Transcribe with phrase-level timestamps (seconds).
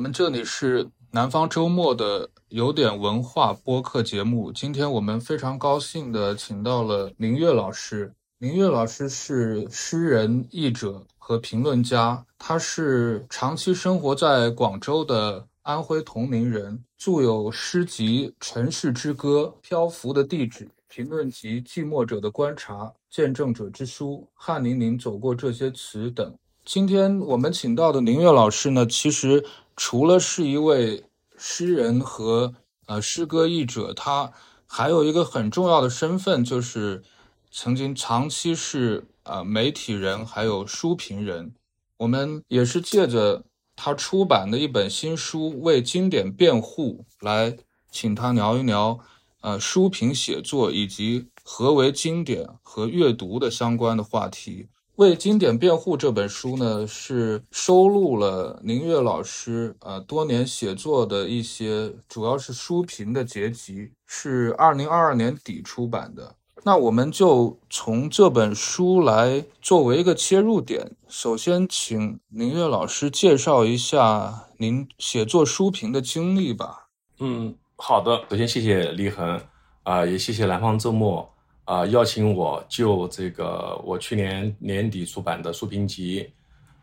[0.00, 4.50] 我们这里是南方周末的有点文化播客节目。
[4.50, 8.10] 今天我们非常高兴的请到了林月老师。
[8.38, 20.64] 林月老师是诗人、译者和评论家，他是长期生活在广州的安徽铜陵人，著有诗集《城市之歌》《漂浮的地址》。
[20.88, 26.34] 评论集《寂寞者的观察》《见证者之书》《汗淋淋走过这些词》等。
[26.64, 29.44] 今天我们请到的林月老师呢，其实
[29.82, 31.04] 除了是一位
[31.38, 32.52] 诗人和
[32.84, 34.30] 呃诗歌译者，他
[34.66, 37.02] 还有一个很重要的身份，就是
[37.50, 41.54] 曾经长期是呃媒体人，还有书评人。
[41.96, 43.42] 我们也是借着
[43.74, 47.56] 他出版的一本新书《为经典辩护》来
[47.90, 49.00] 请他聊一聊。
[49.40, 54.68] 呃，书评写作以及何为经典和阅读的相关的话题。
[55.00, 66.34] 为经典辩护这本书呢，是收录了宁月老师呃多年写作的一些，主要是书评的结集，是二零二二年底出版的。
[66.64, 76.88] 那我们就从这本书来作为一个切入点，首先请宁月老师介绍一下您写作书评的经历吧。
[77.20, 77.54] 嗯。
[77.78, 79.40] 好的，首先谢谢李恒，
[79.84, 81.26] 啊，也谢谢南方周末
[81.70, 86.24] 啊邀请我就这个我去年年底出版的书评集《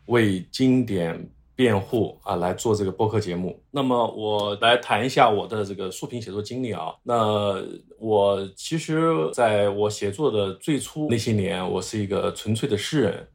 [0.06, 3.62] 为经典辩护》啊来做这个播客节目。
[3.70, 6.94] 那么我来谈一下我的这个书评写作经历啊。
[7.02, 7.62] 那
[7.98, 13.28] 我其实在我写作的最初那些年，我是一个纯粹的诗人，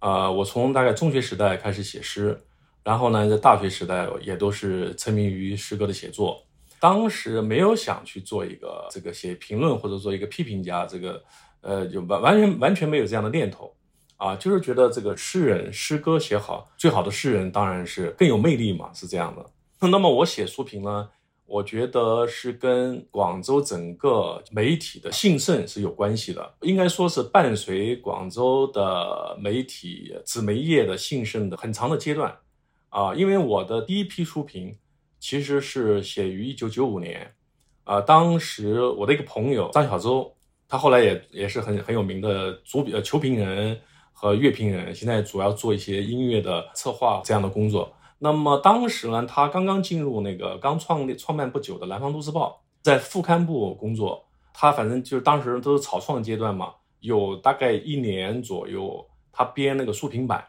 [0.00, 2.38] 啊，我从大概中学时代开始写诗，
[2.84, 6.44] 然后呢，在大学时代也都是沉迷于诗歌的写作。
[6.80, 11.22] 当时没有想去做一个这个写评论或者做一个批评家，这个
[11.60, 13.74] 呃就完完全完全没有这样的念头，
[14.16, 19.88] 啊，就是觉得这个诗人诗歌写好，最好的诗人当然是更有魅力嘛，是这样的。
[19.88, 21.08] 那么我写书评呢，
[21.46, 32.36] 我觉得是跟广州整个媒体的兴盛是有关系的，应该说是伴随广州的媒体纸媒业的兴盛的很长的阶段，
[32.90, 34.76] 啊，因为我的第一批书评。
[35.20, 37.34] 其实是写于一九九五年，
[37.84, 40.34] 啊，当时我的一个朋友张小舟，
[40.68, 43.78] 他后来也也是很很有名的主笔呃球评人
[44.12, 47.92] 和乐评人，现在主要做一些音乐的策划这样的工作。
[48.18, 54.24] 那么当时呢，他刚刚进入那个刚创立创办不久的《南方都市报》，在副刊部工作。
[54.60, 60.44] 他反正就是当时都是草创阶段嘛，有大概一年左右，他编那个书评版，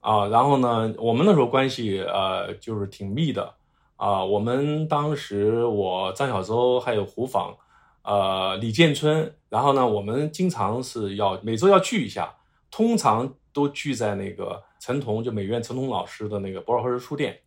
[0.00, 3.54] 啊，然后呢，我们那时候关系呃就是挺密的。
[4.00, 7.54] 啊，我们当时我张小舟还有胡舫，
[8.00, 12.34] 呃，李建春，然后呢，我们经常是要每周要聚一下，
[12.70, 17.40] 通常都聚在那个陈彤，就美院陈彤老师的那个博尔赫斯书店，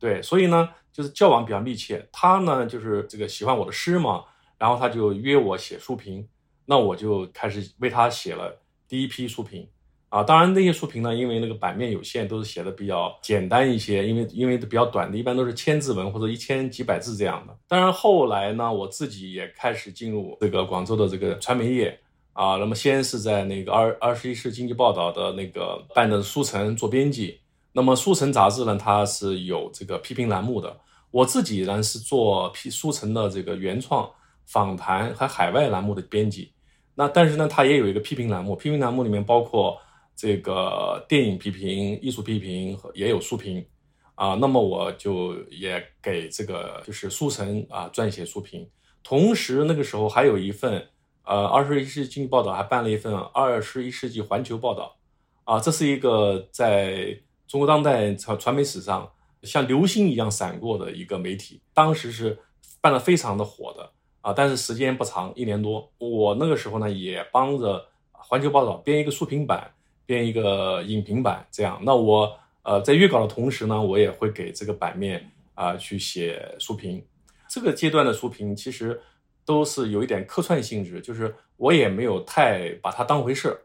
[0.00, 2.08] 对，所以呢，就是交往比较密切。
[2.10, 4.24] 他呢，就是这个喜欢我的诗嘛，
[4.58, 6.28] 然后他就约我写书评，
[6.66, 9.68] 那我就开始为他写了第一批书评。
[10.12, 17.56] 啊，当然那些书评呢，因为那个版面有限，都是写的比较简单一些，因为因为比较短的，一般都是千字文或者一千几百字这样的。
[17.66, 21.98] 当然后来呢，我自己也开始进入这个广州的这个传媒业
[22.34, 27.40] 啊，那么先是在那个二二十一世经济报道的那个办的书城做编辑，
[27.72, 30.76] 那么书城杂志呢，它是有这个批评栏目的，
[31.10, 34.06] 我自己呢是做批书城的这个原创
[34.44, 36.52] 访谈和海外栏目的编辑，
[36.94, 39.74] 那但是呢，它也有一个批评栏目，批评栏目里面包括。
[40.22, 43.66] 这个电影批评、艺术批评和也有书评，
[44.14, 48.70] 啊，那么我就也给这个就是书城啊撰写书评，
[49.02, 50.86] 同时那个时候还有一份，
[51.24, 54.96] 呃，二十一世纪经济报道还办了一份二十一世纪环球报道，
[55.42, 57.18] 啊，这是一个在
[57.48, 59.10] 中国当代传传媒史上
[59.42, 62.38] 像流星一样闪过的一个媒体，当时是
[62.80, 63.90] 办的非常的火的，
[64.20, 69.74] 啊，但是时间不长，一年多，我那个时候呢也帮着环球报道编一个书评版。
[70.06, 77.04] 编一个影评版，这样，那我呃在约稿的同时呢，我也会给这个版面啊去写书评。
[77.48, 79.00] 这个阶段的书评其实
[79.44, 83.56] 都是有一点客串性质，就是我也没有太把它当回事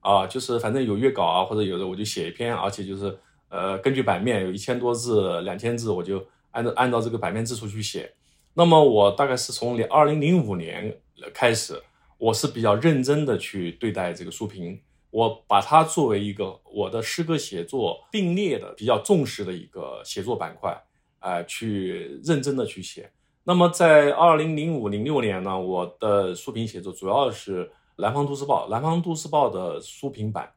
[0.00, 8.12] 啊，就是反正有约稿啊，或者有的我就写一篇，而且就是呃根据版面有一千多字、两千字，我就按照按照这个版面字数去写。
[8.54, 10.98] 那么我大概是从二零零五年
[11.34, 11.80] 开始，
[12.18, 14.80] 我是比较认真的去对待这个书评。
[15.16, 20.78] 我把它作为一个我的诗歌写作并列的比较重视的一个写作板块，
[21.20, 23.10] 哎，去认真的去写。
[23.44, 27.64] 那么在二零零五零六年呢，我的书评写作主要是
[27.96, 30.52] 《南方都市报》，《南方都市报》的书评版。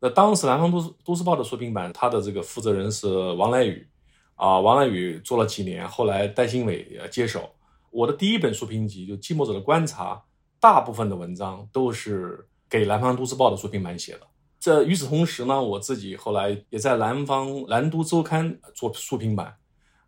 [0.00, 3.86] 那当时《南方都市都市报》的书评版，它的这个负责人是王来宇，
[4.34, 7.48] 啊，王来宇做了几年，后来戴新伟接手。
[7.92, 10.14] 我的第一本书评集就《寂寞者的观察》，
[10.58, 14.20] 大部分的文章都是给南方都市报的书评版写的。
[14.58, 19.54] 这与此同时呢，我自己后来也在南方南都周刊做书评版。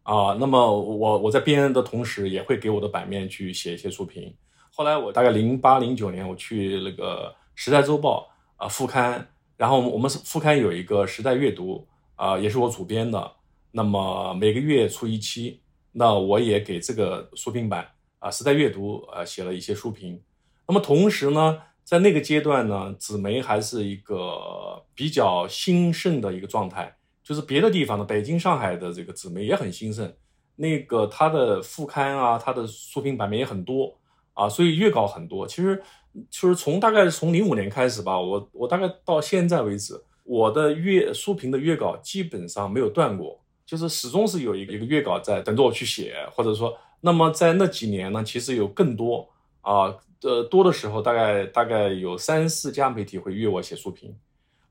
[0.03, 4.35] 啊，那么我我在编的同时，也会给我的版面去写一些书评。
[4.71, 8.31] 后来我大概零八零九年，我去那个《时代周报》
[8.65, 9.29] 啊副刊，
[9.59, 11.87] 然后我们副刊有一个《时代阅读》
[12.23, 13.33] 啊，也是我主编的。
[13.73, 15.61] 那么每个月出一期，
[15.93, 17.89] 那我也给这个书评版
[18.21, 20.23] 啊《时代阅读》啊写了一些书评。
[20.67, 26.97] 那么同时呢，在那个阶段呢，纸媒还是一个比较兴盛的一个状态。
[27.23, 30.13] 就是别的地方的，北京、上海的这个纸媒也很兴盛，
[30.57, 33.97] 那个它的副刊啊，它的书评版面也很多
[34.35, 35.47] 啊，所以月稿很多。
[35.47, 35.83] 其实，
[36.29, 49.27] 就是从大概从零五年开始吧，我我大概到现在为止，我的月书评的月稿基本上没有断过，就是始终是有一个一个月稿在等着我去写，或者说，那么在那几年呢，其实有更多
[49.63, 54.13] 啊，呃，多的时候大概大概有三四家媒体会约我写书评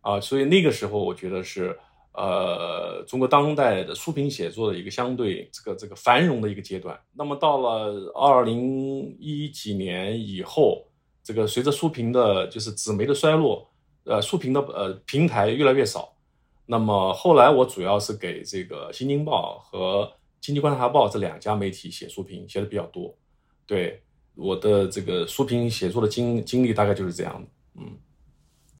[0.01, 1.79] 啊，所以那个时候我觉得是。
[2.15, 6.95] 呃，中国当代的书评写作的一个相对这个这个繁荣的一个阶段。
[7.11, 10.85] 那么到了二零一几年以后，
[11.23, 13.67] 这个随着书评的，就是纸媒的衰落，
[14.03, 16.15] 呃，书评的呃平台越来越少。
[16.67, 20.03] 那么后来我主要是给这个《新京报》和
[20.39, 23.17] 《经济观察报》这两家媒体写书评，写的比较多。
[23.65, 24.02] 对
[24.35, 27.47] 我的这个书评写作的经经历大概就是这样的。
[27.79, 27.97] 嗯，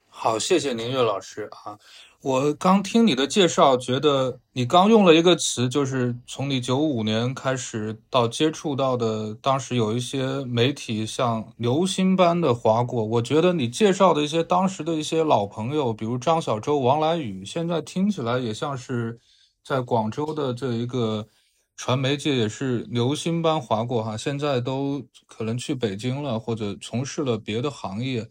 [0.07, 1.77] 好，谢谢宁月老师啊。
[2.21, 13.03] 我刚听你的介绍，觉得你刚用了一个词，就是从你九五年开始到接触到的，当时有一些媒体像流星般的划过。
[13.03, 19.19] 我觉得你介绍的一些当时的一些老朋友，比如张小舟、王来宇，现在听起来也像是
[19.61, 21.27] 在广州的这一个
[21.75, 24.18] 传媒界也是流星般划过哈。
[24.18, 28.30] 现在都可能去北京了，或者从事了别的行业。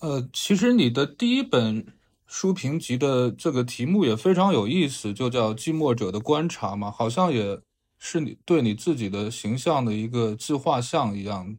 [0.00, 1.86] 呃，其实你的第一本。
[2.26, 7.60] 书评集的这个题目也非常有意思，就叫《寂寞者的观察》嘛，好像也
[7.98, 11.56] 是你对你自己的形象的一个自画像一样。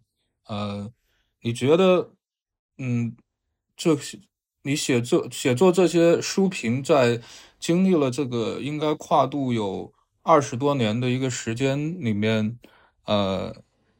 [0.48, 0.92] 呃，
[1.44, 2.12] 你觉得，
[2.78, 3.16] 嗯，
[3.78, 3.96] 这
[4.64, 7.22] 你写作写作这些书评，在
[7.58, 9.94] 经历了这个应该跨度有
[10.26, 12.58] 二十多年的一个时间里面，
[13.06, 13.56] 呃，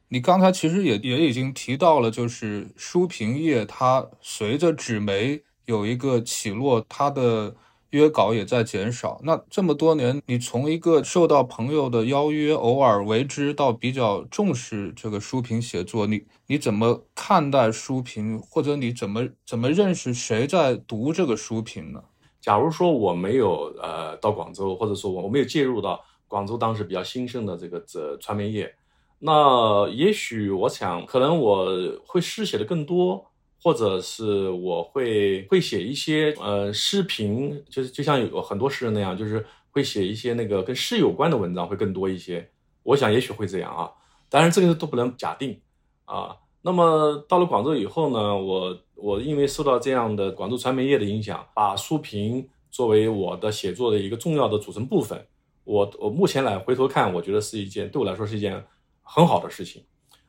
[0.08, 5.42] 你刚才其实也也已经提到了，就是书评业它随着纸媒。
[5.66, 7.56] 有一个起落，它的
[7.90, 9.20] 约稿也在减少。
[9.24, 22.00] 那这么多年，你从一个受到朋友的邀约，偶尔为之，到比较重视这个书评写作，你你怎么看待书评，或者你怎么怎么认识谁在读这个书评呢？
[22.40, 28.74] 假如说我没有呃到广州，或者说我我没有介入到广州当时比较兴盛的这个这传媒业，
[29.18, 31.66] 那也许我想，可能我
[32.06, 33.26] 会诗写的更多。
[33.58, 42.48] 或者是我会会写一些呃诗评，就是就像有很多诗人那样，就是会写一些那个跟诗有关的文章会更多一些。
[42.84, 43.90] 我想也许会这样啊，
[44.28, 45.58] 当然这个都不能假定
[46.04, 46.36] 啊。
[46.62, 55.26] 那么到了广州以后呢，我我因为受到这样的广州传媒业的影响，把书评作为我的写作的一个重要的组成部分。
[55.66, 58.64] 我我目前来回头看，我觉得是一件对我来说是一件
[59.02, 59.84] 很好的事情。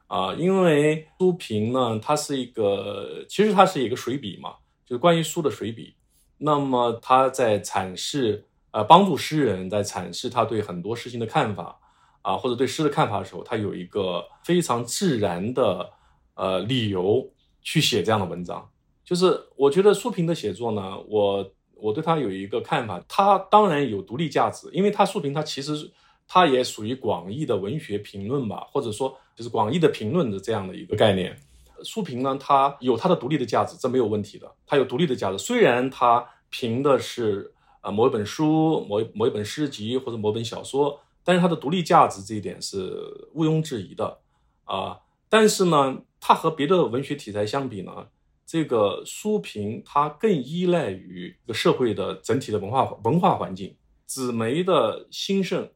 [0.08, 5.96] 啊，因为书评呢，它是一个，其实它是一个随笔嘛，就是关于书的随笔。
[6.40, 11.80] 那么他在阐释，呃，帮助诗人在阐释他对很多事情的看法，
[12.22, 15.92] 啊，或者对诗的看法的时候，他有一个非常自然的，
[16.36, 18.70] 呃，理由去写这样的文章。
[19.04, 25.92] 就是我觉得书评的写作呢，我我对他有一个看法，它当然有独立价值，因为它书评它其实
[26.28, 29.18] 它也属于广义的文学评论吧，或者说。
[29.38, 31.40] 就是广义的评论的这样的一个概念，
[31.84, 34.52] 书评呢，它有它的独立的价值，这没有问题的。
[34.66, 44.18] 它有独立的价值，虽然它评的是呃某一本书、某某一本诗集或者某本小说，但是它的独立价值这一点是毋庸置疑的
[44.64, 44.98] 啊。
[45.30, 48.08] 但是呢，它和别的文学题材相比呢，
[48.48, 53.76] 这个书评它更依赖于一个社会的整体的文化文化环境，
[54.08, 55.70] 纸媒的兴盛。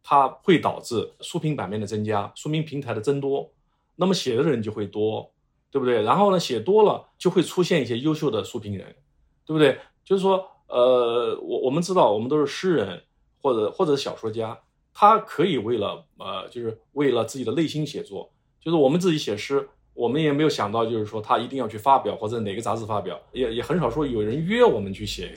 [0.00, 3.52] 它会导致书评版面的增加，书评平台的增多，
[3.96, 5.30] 那么写的人就会多，
[5.70, 6.00] 对不对？
[6.00, 8.96] 然后呢，写多了就会出现一些优秀的书评人，
[9.44, 9.78] 对不对？
[10.02, 13.02] 就是说，呃，我我们知道，我们都是诗人
[13.42, 14.58] 或者或者小说家，
[14.94, 25.34] 他可以为了呃，就是为了自己的内心写作，就是我们自己写诗，我们也没有想到，就是说他一定要去发表或者哪个杂志发表，也也很少说有人约我们去写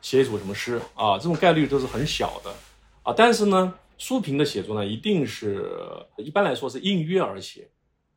[0.00, 2.54] 写一组什么诗啊，这种概率都是很小的。
[3.02, 3.12] 啊。
[3.16, 5.68] 但是呢，书评的写作呢，一定是
[6.16, 7.68] 一般来说是应约而写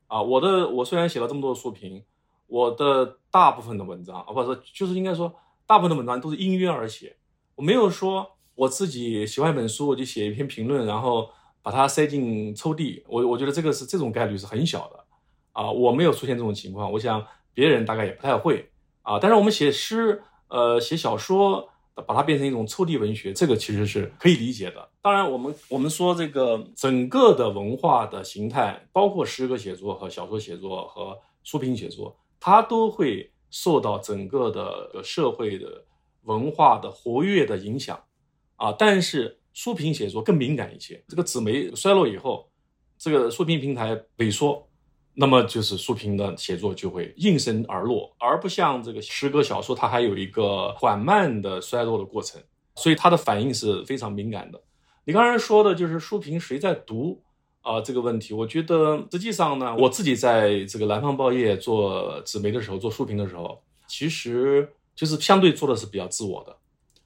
[0.05, 0.21] 啊。
[0.21, 2.03] 我的我虽然写了这么多书评，
[2.45, 5.33] 我的大部分的文章啊，不是就是应该说
[5.65, 7.15] 大部分的文章都是应约而写，
[7.55, 11.27] 我没有说我自己喜欢一本书我就写一篇评论，然后
[11.63, 13.01] 把它塞进抽屉。
[13.07, 15.03] 我我觉得这个是这种概率是很小的
[15.57, 18.69] 啊，我没有出现这种情况，我想别人大概也不太会
[19.01, 19.17] 啊。
[19.19, 20.21] 但是我们写诗。
[20.49, 21.67] 呃，写小说
[22.05, 24.89] 把它变成一种抽屉文学，这个其实是可以理解的。
[25.01, 35.83] 当然，我们我们说这个整个的文化的形态，包括诗歌写作和小说写作和书评写作，它都会受到整个的社会的
[36.21, 38.01] 文化的活跃的影响
[38.55, 38.71] 啊。
[38.71, 42.49] 但是书评写作更敏感一些，这个纸媒衰落以后，
[42.97, 44.66] 这个书评平台萎缩。
[45.19, 52.39] 那么就是书评的写作就会应声而落，而不像这个诗歌小说，它还有一个缓慢的衰落的过程，
[52.75, 54.61] 所以它的反应是非常敏感的。
[55.05, 57.19] 你刚才说的就是书评谁在读
[57.61, 66.55] 啊这个问题，我觉得实际上呢，我自己在这个南方报业做纸媒的时候，做书评的时候，其实就是相对做的是比较自我的，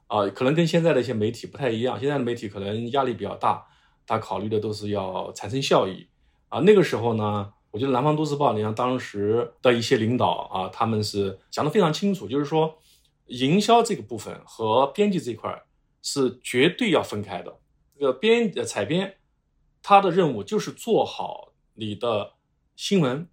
[0.08, 3.65] 啊，可能跟现在的一些媒体不太一样，现在的媒体可能压力比较大，
[4.06, 6.06] 他考虑的都是要产生效益，
[6.50, 7.53] 啊，那个时候呢。
[7.72, 12.78] 我觉得《南方都市报》，你像当时的一些领导啊，他们是讲得非常清楚，就是说，
[13.28, 15.63] 营销这个部分和编辑这块
[16.01, 17.60] 是绝对要分开的。
[17.98, 19.16] 这个编呃采编，
[19.82, 22.34] 他的任务就是做好你的
[22.75, 23.25] 新闻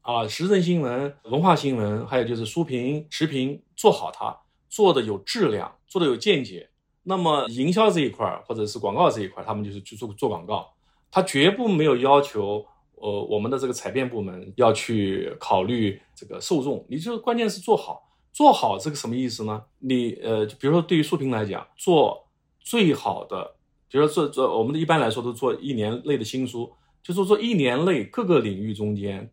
[0.00, 4.36] 啊，时政新闻、文化新闻，还有就是书评、时评，做好它，
[4.68, 6.70] 做的有质量，做的有见解。
[7.04, 10.74] 那么营销这一块或者是广告这一块，他们就是去做做广告，
[11.12, 12.66] 他绝不没有要求。
[13.04, 19.62] 呃，我们的这个采编部门要去考虑这个受众，你就关键是做好，做好这个什么意思呢？
[19.80, 22.26] 你呃，就比如说对于书评来讲，做
[22.60, 23.56] 最好的，
[23.90, 29.30] 比如说做做，我们的一般来说都做一年内的新书，就说做一年内各个领域中间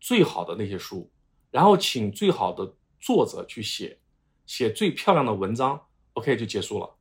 [0.00, 1.10] 最好的那些书，
[1.50, 3.98] 然后请最好的作者去写，
[4.46, 5.78] 写最漂亮的文章
[6.14, 6.94] ，OK 就结束了，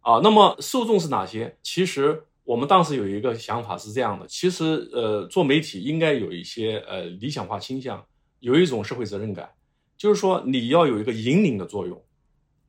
[0.00, 1.58] 啊，那么受众是哪些？
[1.62, 2.24] 其实。
[2.48, 8.02] 我们当时有一个想法是这样的，其实呃，做媒体应该有一些呃理想化倾向，
[8.40, 9.50] 有一种社会责任感，
[9.98, 12.02] 就是说你要有一个引领的作用，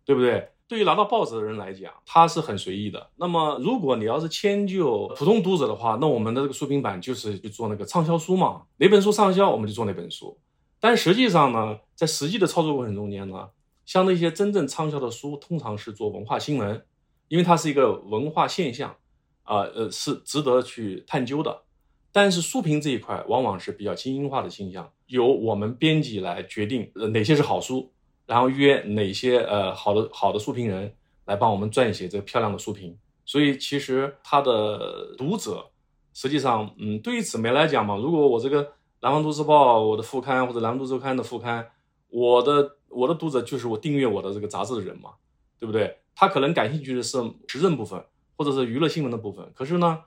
[0.04, 0.50] 对不对？
[0.68, 3.10] 对于拿到报纸的人来讲，他是很随意的。
[3.16, 10.38] 那么如果你要是迁就普通读者的话，那我们的这个书评版就是去做那个畅销书嘛，哪本书畅销我们就做哪本书。
[10.82, 13.48] 但实际上呢，在实际的操作过程中间呢，
[13.86, 16.86] 像那些真正畅销的书，通常是做文化新闻，
[17.30, 18.94] 因为它是一个文化现象。
[19.50, 21.64] 啊，呃，是值得去探究的，
[22.12, 27.92] 但是书评这一块往往是比较精英化的倾向，由我们编辑来决定哪些是好书，
[28.28, 30.94] 然后约哪些呃好的好的书评人
[31.26, 32.96] 来帮我们撰写这个漂亮的书评。
[33.26, 35.66] 所以其实他的读者
[36.14, 38.64] 实际上，嗯，对于纸媒来讲嘛，如果我这个
[39.02, 41.68] 《南方都市报》我的副刊或者《南方都周刊》的副刊，
[42.10, 45.10] 我的我的读者就是我订阅我的这个杂志的人嘛，
[45.60, 45.98] 对不对？
[46.14, 48.00] 他可能感兴趣的是时政部分。
[48.40, 50.02] 或者是娱乐新闻的部分，可是呢，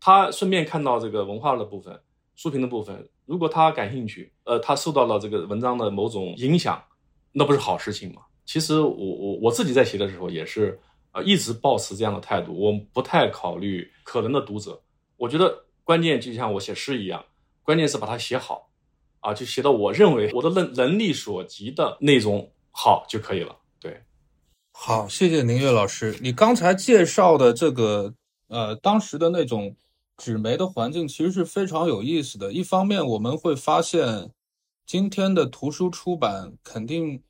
[0.00, 2.00] 他顺便看到这个文化的部分、
[2.34, 6.82] 书评的部分，如果他感兴趣，呃，他受到了这个文章的某种影响，
[7.30, 8.22] 那不是好事情吗？
[8.44, 10.80] 其实我我我自己在写的时候也是，
[11.12, 14.82] 呃，一直保持这样的态度，我不太考虑可能的读者，
[15.16, 17.24] 我觉得关键就像我写诗一样，
[17.62, 18.68] 关键是把它写好，
[19.20, 23.54] 啊，就写到我认为我的能能力所及的那种好就可以了。
[24.78, 26.16] 好，谢谢宁月老师。
[26.22, 28.14] 你刚才介绍的这个，
[28.46, 29.74] 呃，当时的那种
[30.16, 32.52] 纸媒的环境，其实是非常有意思的。
[32.52, 34.30] 一方面，我们会发现，
[34.86, 37.20] 今天的图书出版肯定，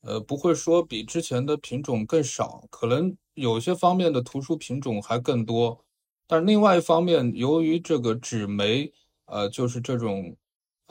[0.00, 5.84] 呃，不会说比之前的品种更少，可能有些方面的图书品种还更多。
[6.26, 8.90] 但是另外一方面，由于这个纸媒，
[9.26, 10.34] 呃，就是这种。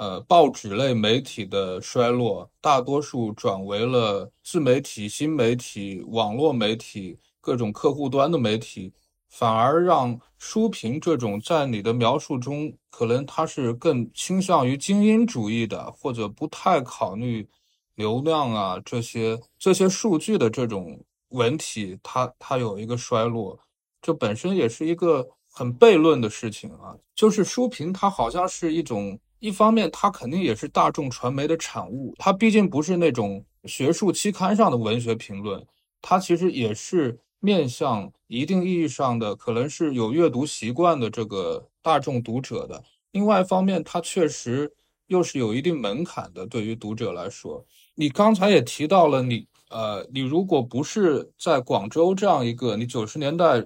[0.02, 8.92] 呃，报纸类媒体的衰落，大多数转为了自媒体、新媒体、网络媒体、各种客户端的媒体，
[9.30, 17.48] 反而让书评这种在你的描述中，可能它是更倾向于精英主义的，或者不太考虑
[17.94, 23.60] 流量啊这些这些数据的这种文体，它它有一个衰落，
[24.02, 26.98] 这本身也是一个很悖论的事情啊。
[27.14, 29.20] 就是书评它好像是一种。
[29.42, 35.66] 一方面，它肯定也是大众传媒的产物，它毕竟不是那种学术期刊上的文学评论，
[36.00, 42.84] 它其实也是面向一定意义上的可能是有阅读习惯的这个大众读者的。
[43.14, 44.72] 另外一方面，它确实
[45.08, 47.66] 又是有一定门槛的，对于读者来说。
[47.96, 53.66] 你刚才也提到了，你呃，你如果不是在广州这样一个你九十年代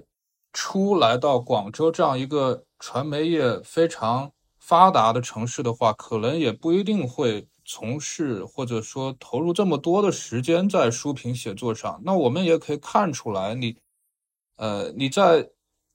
[0.54, 4.32] 初来到广州这样一个传媒业非常
[4.66, 12.00] 发达的城市的话，可能也不一定会从事或者说投入这么多的时间在书评写作上。
[12.04, 13.76] 那我们也可以看出来，你，
[14.56, 15.48] 呃，你在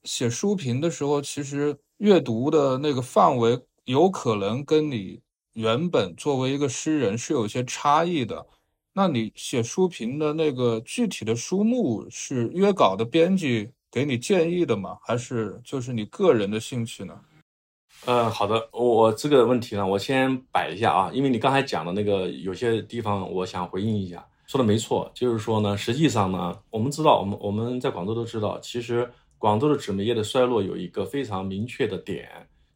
[0.04, 5.20] 写书评的时候，其实阅读的那个范围有可能跟你
[5.52, 8.46] 原本作为一个诗人是有些差异的。
[8.94, 14.96] 那你写书评的那个具体的书目是约稿的编辑给你建议的吗？
[15.02, 17.14] 还是就是你个人的兴趣呢？
[18.04, 24.26] 呃，好的，我这个问题呢，我先摆一下啊，因为你刚才讲的那个有些地方，我想回应一下。
[24.48, 32.28] 说的没错，就是说呢，实际上呢，我们知道，我们我们在广州都知道，其实广州的纸媒业的衰落有一个非常明确的点，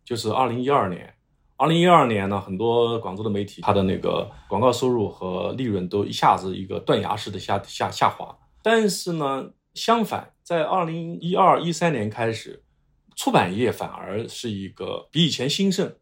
[0.04, 1.12] 就是二零一二年。
[1.56, 8.36] 二零一二年呢，很多广州的媒体，它的那个广告收入和利润都一下子一个断崖式的下下下滑。
[8.62, 12.62] 但是呢，相反，在二零一二一三年开始，
[13.16, 15.92] 出版业反而是一个比以前兴盛。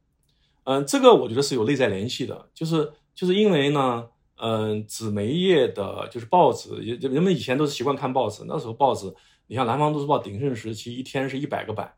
[0.64, 4.06] 嗯，这个我觉得是有内在联系的，就是就是因为呢，
[4.37, 9.14] 嗯，纸媒业的就是报纸，人们以前都是习惯看报纸，那时候报纸，
[9.47, 11.92] 你像《南方都市报》鼎盛时期，一天是一百个版，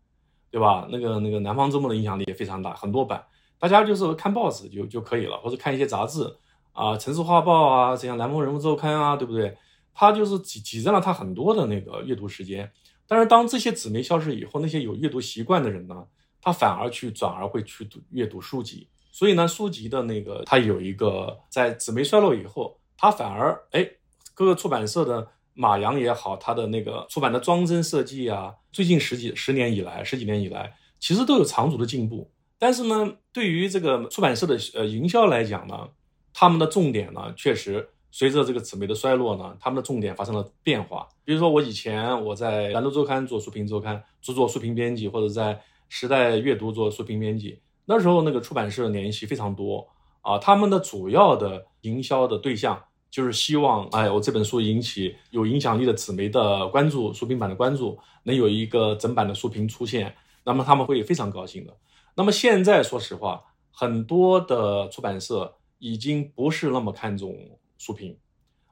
[0.51, 0.89] 对吧？
[0.91, 3.25] 那个那个《南方周末》的影响力也非常大，很多版。
[3.59, 6.25] 大家就是看报纸就就可以了，或者看一些杂志
[6.73, 9.57] 啊，《城市画报》啊，这样《南方人物周刊》啊，对不对？
[9.95, 12.71] 它就是挤挤占了他很多的那个阅读时间。
[13.07, 16.07] 但是当这些纸媒消失以后，那些有阅读习惯的人呢，
[16.41, 18.89] 他反而去转而会去读阅读书籍。
[19.13, 23.89] 所以呢，书籍的那个它有一个在纸媒衰落以后，它反而哎，
[24.35, 32.31] 各个出版社的马洋也好，它的那个出版的装帧设计啊，最近十几十年以来，十几年以来，其实都有长足的进步。
[32.59, 35.89] 但是呢，对于这个出版社的呃营销来讲呢，
[36.35, 41.07] 他们的重点呢，确实随着这个纸媒的衰落呢，他们的重点发生了变化。
[41.23, 45.61] 比如说我以前我在兰州周刊做书评周刊，做做书评编辑，或者在
[45.91, 49.87] 时代阅读做书评编辑，那时候那个出版社联系非常多
[50.23, 61.77] 啊，他们的主要的营销的对象就是希望，哎，我这本书引起有影响力的纸媒的关注，书评版的关注，能有一个整版的书评出现，那么他们会非常高兴的。
[62.15, 67.37] 那么现在，说实话，很多的出版社已经不是那么看重
[67.79, 68.17] 书评，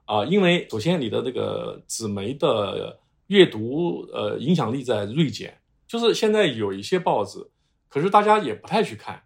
[0.05, 7.47] 啊，因为首先你的这个纸媒的阅读呃影响力在锐减，就是现在有一些报纸，
[7.89, 9.23] 可是大家也不太去看，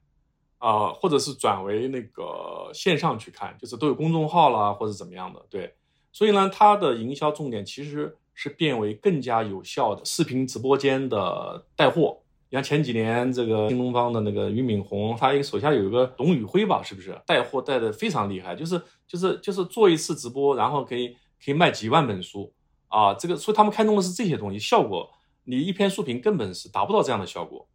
[0.59, 5.75] 啊，或者是转为那个线上去看，就是都有公众号啦，或者怎么样的，对，
[6.13, 12.21] 所以呢，它的营销重点其实是变为更加有效的视频直播间的带货。
[12.51, 18.57] 你像前几年这个新东方的那个俞敏洪，他一个手下有一个董宇辉吧，是不是带货带的非常厉害？
[18.57, 21.09] 就是就是就是做一次直播，然后可以
[21.45, 22.51] 可以卖几万本书
[22.89, 23.13] 啊！
[23.13, 25.11] 这个所以他们看中的是这些东西，效果
[25.45, 27.69] 你一篇书评根本是达不到这样的效果。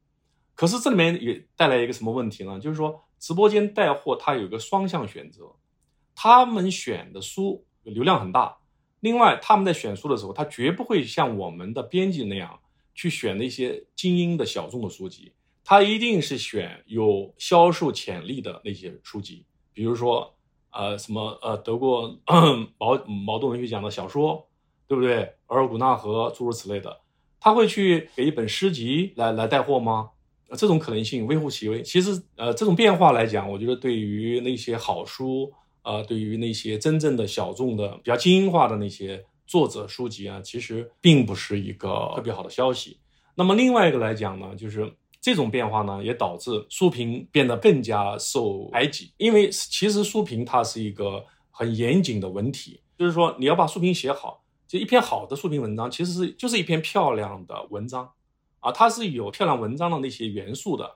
[0.55, 2.59] 可是这里面也带来一个什么问题呢？
[2.59, 5.43] 就是说直播间带货它有一个双向选择，
[6.15, 8.57] 他们选的书流量很大，
[9.01, 12.59] 另外他们在选书的时候，他绝不会像我们的编辑那样。
[12.93, 15.31] 去选那些精英的小众的书籍，
[15.63, 20.35] 他一定是选有销售潜力的那些书籍，比如说，
[20.71, 22.17] 呃，什么呃得过
[22.77, 24.47] 毛毛东文学奖的小说，
[24.87, 25.33] 对不对？
[25.47, 27.01] 额尔古纳河诸如此类的，
[27.39, 30.09] 他会去给一本诗集来来带货吗？
[30.57, 31.81] 这种可能性微乎其微。
[31.81, 35.51] 其实，呃，这种变化来讲，我觉得对于那些好书，
[35.81, 39.25] 呃，对于那些真正的小众的、比较精英化的那些。
[39.45, 42.99] 作者书籍啊，其实并不是一个特别好的消息。
[43.35, 49.11] 那么另外一个来讲呢，就是这种变化呢，也导致书评变得更加受排挤。
[49.17, 58.11] 因为其实书评它是一个很严谨的文体，就是说你要把书评写好，就一篇好的书评文章，其实是就是一篇漂亮的文章
[58.59, 60.95] 啊，它是有漂亮文章的那些元素的，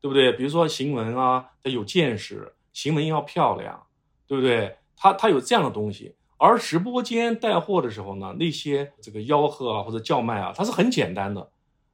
[0.00, 0.32] 对不对？
[0.32, 3.86] 比如说行文啊，得有见识，行文要漂亮，
[4.26, 4.76] 对不对？
[4.96, 6.14] 它它有这样的东西。
[6.38, 11.50] 而直播间带货的时候呢，那些这个吆喝啊或者叫卖啊，它是很简单的，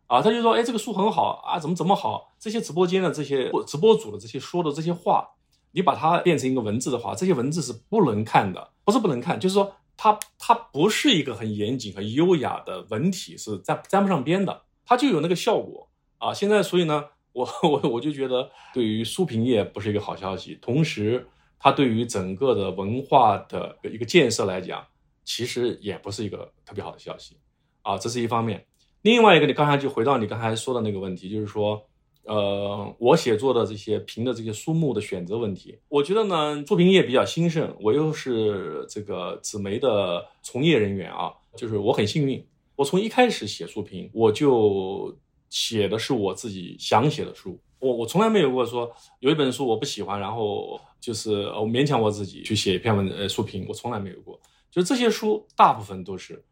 [0.09, 2.33] 啊，他就说，哎，这个书很好啊，怎么怎么好？
[2.41, 5.29] 这些直播间的这些直播主的这些说的这些话，
[5.71, 16.35] 你把它变成一个文字的话，这些文字是不能看的，不是不能看，就是说它它不是一个很严谨、很优雅的文体，是沾沾不上边的，它就有那个效果啊。
[16.35, 21.29] 现在所以呢，我 我我就觉得对于书评业不是一个好消息，同时。
[21.63, 24.85] 它对于整个的文化的一个建设来讲，
[25.23, 27.37] 其实也不是一个特别好的消息
[27.83, 28.67] 啊，这是一方面。
[29.03, 31.81] 另外一个，你刚才就回到你刚才说的那个问题，就是说，
[32.25, 42.45] 呃，我写作的这些评的这些书目的选择问题，我觉得呢，书评业比较兴盛，我又是这个纸媒的从业人员啊，就是我很幸运
[42.75, 45.17] 我从一开始写书评，我就
[45.49, 47.59] 写的是我自己想写的书。
[47.79, 54.41] 我我从来没有过说有一本书我不喜欢，然后就是我勉强我自己去写一篇文呃书评，我从来没有过。
[54.71, 56.45] 就这些书大部分都是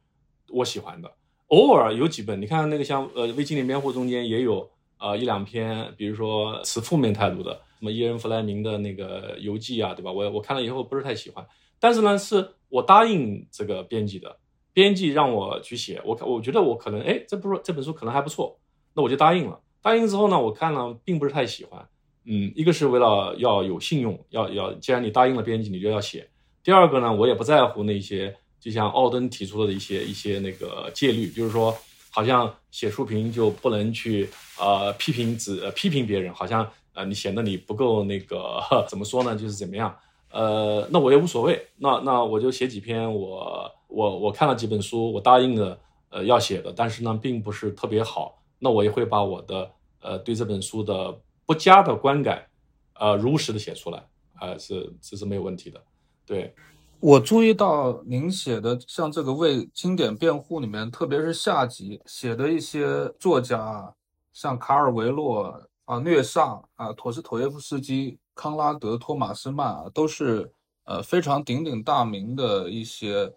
[0.49, 1.11] 我喜欢的，
[1.47, 10.11] 偶尔有几本，你看那个像呃为经典辩护中间也有呃一两篇，比如说持负面态度的，什么伊恩弗莱明的那个游记啊，对吧？
[10.11, 11.47] 我我看了以后不是太喜欢，
[11.79, 14.37] 但是呢是我答应这个编辑的，
[14.73, 18.59] 编辑让我去写，我看我觉得我可能哎这不是这本书可能还不错，
[18.95, 19.61] 那我就答应了。
[19.81, 21.89] 答应之后呢，我看了并不是太喜欢，
[22.25, 26.29] 嗯，一个是为了要有信用，要要，既然你答应了编辑，你就要写。
[26.63, 31.75] 第二个呢，我也不在乎那些，就像奥登提出的一些一些那个戒律，就是说，
[32.11, 34.29] 好像写书评就不能去
[34.59, 39.97] 呃批评指批评别人，好像呃你显得你不够那个怎么说呢，就是怎么样，
[40.31, 45.79] 呃，那我也无所谓，那那我就写几篇我我我看了几本书，我答应了
[46.11, 48.37] 呃要写的，但是呢并不是特别好。
[48.59, 49.71] 那我也会把我的
[50.03, 51.19] 呃对这本书的
[51.51, 52.47] 不佳的观感，
[52.95, 53.99] 呃如实的写出来，
[54.35, 55.83] 啊是这是没有问题的。
[56.25, 56.55] 对，
[57.01, 63.93] 我注意到您写的像这个为经典辩护里面，特别是下集写的一些作家，
[64.33, 70.53] 像卡尔维诺啊、虐萨啊、陀思妥耶夫斯基、康拉德、托马斯曼啊，都是
[70.85, 73.35] 呃非常鼎鼎大名的一些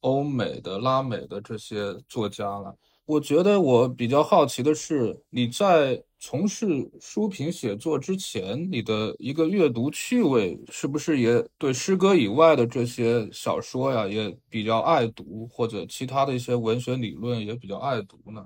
[0.00, 2.74] 欧美的、拉美的这些作家了。
[3.06, 18.42] 我觉得我比较好奇的是，你在从事书评写作之前，你的一个阅读趣味是不是也对诗歌以外的这些小说呀也比较爱读，或者其他的一些文学理论也比较爱读呢？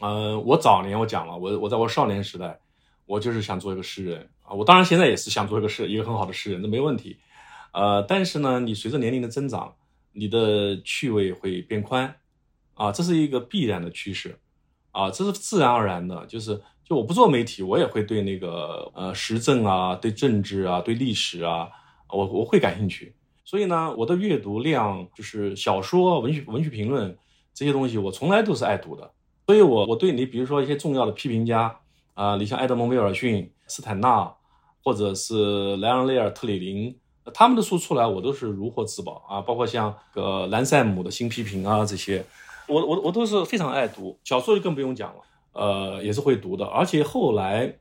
[0.00, 2.58] 嗯，我早年我讲了，我我在我少年时代，
[3.04, 4.54] 我就是想做一个诗人啊。
[4.54, 7.18] 我当然现在也是想做一个诗，一个很好的诗人，那没问题。
[7.74, 9.76] 呃，但是呢，你随着年龄的增长，
[10.12, 12.16] 你的趣味会变宽。
[12.72, 14.38] 啊，这是一个必然的趋势，
[14.92, 16.24] 啊，这是自然而然的。
[16.24, 16.58] 就是，
[16.88, 21.68] 就我不做媒体，我也会对那个呃时政啊、对政治啊、对历史啊，
[22.10, 23.14] 我我会感兴趣。
[23.44, 27.16] 所以呢，我的阅读量就是小说、文学、文学评论
[27.52, 29.10] 这些东西，我从来都是爱读的。
[29.46, 31.74] 所以，我我对你，比如说一些重要的批评家
[32.14, 34.30] 啊，你像埃德蒙·威尔逊、斯坦纳，
[34.82, 36.94] 或者是莱昂·雷尔·特里林，
[37.32, 39.40] 他们的书出来，我都是如获至宝啊。
[39.40, 42.24] 包括像个兰塞姆的新批评啊这些。
[42.66, 45.20] 我我我都是非常爱读小说，就更不用讲了，
[45.58, 46.64] 呃，也是会读的。
[46.64, 47.78] 而且后来，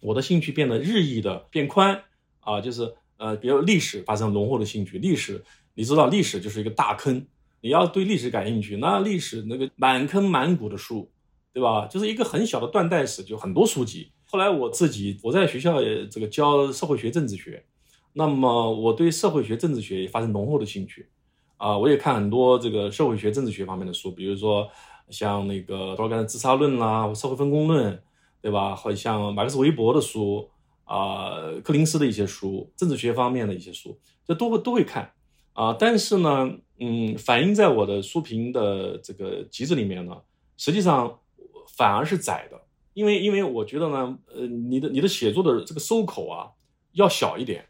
[0.00, 2.02] 我的兴趣变得日益的变宽
[2.40, 4.98] 啊，就是呃，比如历史发生浓厚的兴趣。
[4.98, 5.42] 历史，
[5.74, 7.26] 你知道，历史就是一个大坑，
[7.62, 11.10] 你要对历史感兴趣，那历史那个满坑满谷的书，
[11.54, 11.86] 对吧？
[11.86, 14.12] 就是一个很小的断代史，就很多书籍。
[14.26, 17.64] 后来我自己我在学校也这个教社会学、政治学，
[18.12, 21.08] 那么我对社会学、政治学也发生浓厚的兴趣。
[21.56, 24.68] 啊，我也看很多这个社会学、政治学方面的书，比如说
[25.12, 27.94] 像那个多尔干的《自杀论》啦，《社会分工论》，
[28.40, 28.74] 对吧？
[28.74, 30.48] 或者像马克思韦伯的书
[30.84, 35.12] 啊，柯林斯的一些书，政治学方面的一些书，这都会都会看
[35.52, 35.76] 啊。
[35.78, 40.16] 但是呢，嗯，反映在我的书评的这个集子里面呢，
[40.56, 41.20] 实际上
[41.76, 42.60] 反而是窄的，
[42.94, 46.50] 因为因为我觉得呢，呃，你的你的写作的这个收口啊
[46.92, 47.66] 要小一点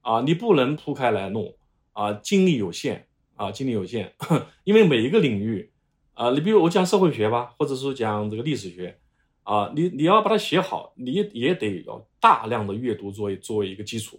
[0.00, 1.54] 啊，你不能铺开来弄
[1.92, 3.06] 啊，精力有限。
[3.36, 4.10] 啊，精力有限，
[4.64, 5.70] 因为每一个领域，
[6.16, 8.98] 啊，你比如我讲社会学吧，或者说讲这个历史学，
[9.42, 14.18] 啊，你你要把它写好，你也得有大量的阅读作为作为一个基础，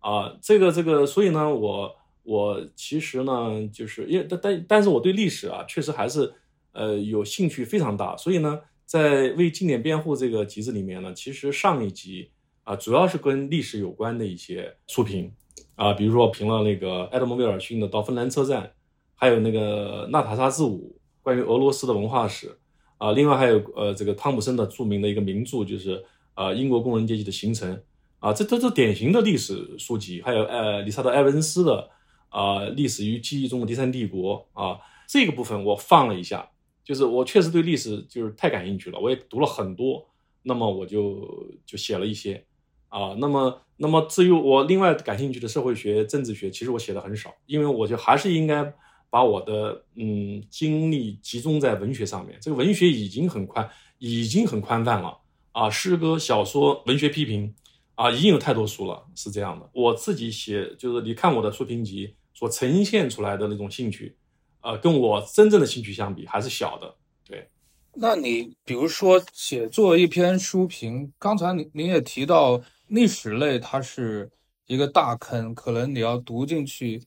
[0.00, 6.34] 啊，这个这个，所以呢，我我其实呢，就是因为但但但是我对历史啊，确实还是
[6.72, 12.32] 呃有兴趣非常大，所以呢，在为经典辩护这个集子里面呢，其实上一集
[12.64, 15.32] 啊，主要是跟历史有关的一些书评。
[15.74, 18.62] 啊，比如说评了那个埃德蒙·威尔逊的《到芬兰车站》，
[19.14, 22.58] 还有那个娜塔莎·之舞关于俄罗斯的文化史，
[22.98, 26.04] 啊，另外还有呃这个汤姆森的著名的一个名著，就是
[26.34, 27.82] 呃英国工人阶级的形成，
[28.18, 30.20] 啊，这都是典型的历史书籍。
[30.22, 31.88] 还有呃理查德·埃文斯的
[32.28, 36.50] 啊《历史与记忆中的第三帝国》啊，这个部分我放了一下，
[36.84, 40.08] 就是我确实对历史就是太感兴趣了，我也读了很多，
[40.42, 42.44] 那么我就就写了一些。
[42.88, 48.70] 啊，那么，那么至于我另外感兴趣的社会学、政治学，其实我写的很少，因为我就还是应该
[49.12, 52.38] 把我的嗯精力集中在文学上面。
[52.40, 55.20] 这个文学已经很宽，已经很宽泛了
[55.52, 57.54] 啊，诗歌、小说、文学批评
[57.96, 59.68] 啊，已经有太多书了，是这样的。
[59.74, 64.16] 我自己写，就是你看我的书评集所呈现出来的那种兴趣，
[64.62, 66.94] 呃，跟我真正的兴趣相比，还是小的。
[67.28, 67.46] 对，
[67.92, 72.62] 那你比如说写作一篇书评，刚才您您也提到。
[72.88, 74.30] 历史类它是
[74.66, 77.02] 一个大坑，可能你要读进去，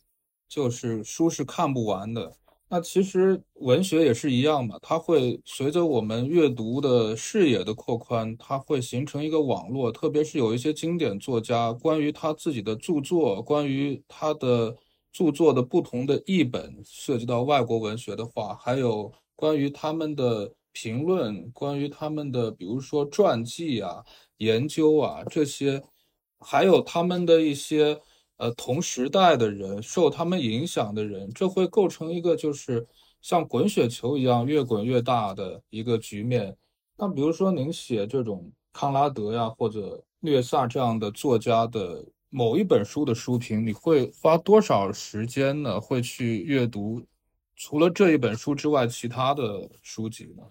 [0.48, 2.36] 就是书是看不完的。
[2.68, 9.92] 那其实文学也是一样嘛，它会随着我们阅读的视野的扩宽，它会形成一个网络。
[9.92, 14.76] 特别是有一些经典作家，关于他自己的著作，关于他的
[15.12, 24.04] 著作的不同的译本，涉及到外国文学的话，还有关于他们的评论，关于他们的比如说传记啊、
[24.38, 25.84] 研究啊这些，
[26.40, 28.02] 还有他们的一些。
[28.38, 32.86] 呃，同时代的人，受他们影响的人，这会构成一个就是
[33.22, 36.56] 像滚雪球一样越滚越大的一个局面。
[36.98, 45.80] 那比如说您写这种康拉德呀或者略萨这样的作家的某一本书的书评，你会花多少时间呢？
[45.80, 47.02] 会去阅读
[47.56, 50.44] 除了这一本书之外其他的书籍呢？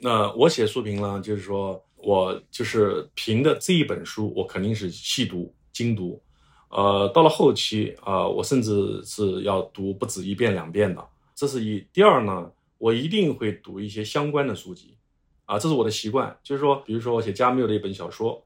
[0.00, 6.20] 那我写书评呢，就是说我就是评的这一本书，我肯定是细读精读。
[6.70, 11.02] 呃，到了后期啊，我甚至是要读不止一遍两遍的，
[11.34, 11.82] 这是一。
[11.94, 14.94] 第二呢，我一定会读一些相关的书籍，
[15.46, 16.38] 啊，这是我的习惯。
[16.42, 18.44] 就是说，比如说我写加缪的一本小说，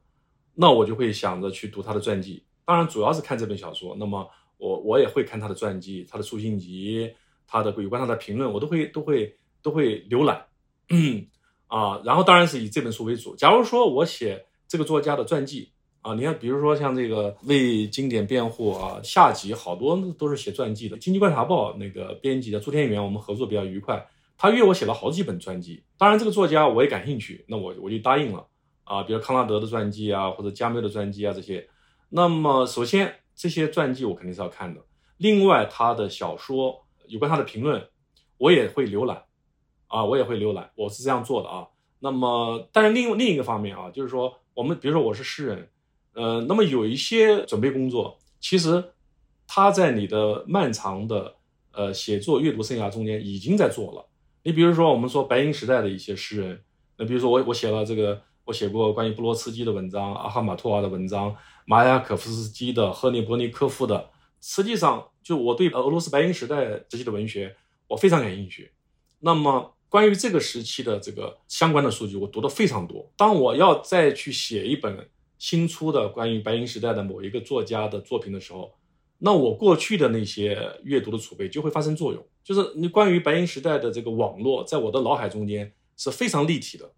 [0.55, 2.45] 那我就会想着去读他的传记。
[2.65, 3.97] 当然，主要是看这本小说。
[3.99, 7.13] 那么，我我也会看他的传记、他的书信集、
[7.45, 10.47] 他的有关他的评论，我都会都会都会浏览。
[11.67, 13.35] 啊，然后当然是以这本书为主。
[13.35, 15.72] 假如说我写这个作家的传记。
[16.03, 20.99] 啊，你看，比如说像这个为经典辩护啊，下集好多都是写传记的。
[20.99, 24.05] 经济观察报那个编辑的朱天元，我们合作比较愉快，
[24.37, 25.81] 他约我写了好几本传记。
[25.97, 28.45] 当然，这个作家我也感兴趣，那我我就答应了。
[28.83, 31.69] 啊，比如康拉德的传记啊，或者加缪的传记啊这些。
[32.09, 34.81] 那么，首先这些传记我肯定是要看的。
[35.19, 37.81] 另外，他的小说有关他的评论，
[38.39, 39.23] 我也会浏览。
[39.87, 41.69] 啊，我也会浏览，我是这样做的啊。
[42.01, 45.69] 那么，但是另另一个方面啊，就是说，我们比如说我是诗人。
[46.15, 48.93] 呃，那么有一些准备工作，其实
[49.47, 51.37] 他在你的漫长的
[51.73, 54.07] 呃写作阅读生涯中间已经在做了。
[54.43, 56.61] 你比如说，我们说白银时代的一些诗人，
[56.99, 64.11] 那比如说我我写了这个，我写过关于布罗茨基的文章、阿哈马托娃的文章、马雅可夫斯基的、赫涅伯尼科夫的。
[64.41, 68.73] 实际上，就我对俄罗斯白银时代时期的文学，我非常感兴趣。
[69.21, 73.11] 那么关于这个时期的这个相关的数据，我读的非常多。
[73.17, 75.09] 当我要再去写一本。
[75.43, 78.73] 新出的关于白银时代的某一个作家的作品的时候，
[79.19, 82.25] 那我过去的那些阅读的储备就会发生作用。
[82.45, 86.89] 就是你关于白银时代的这个网络，在我的脑海中间是非常立体的。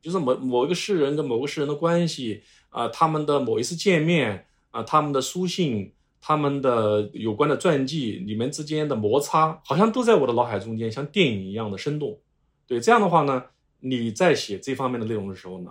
[0.00, 12.18] 就是某某一个诗人跟某个诗人的关系啊，他们的某一次见面啊，他们的书信，他们的有关的传记，你们之间的摩擦，好像都在我的脑海中间，像电影一样的生动。
[12.66, 13.44] 对这样的话呢，
[13.78, 15.70] 你在写这方面的内容的时候呢？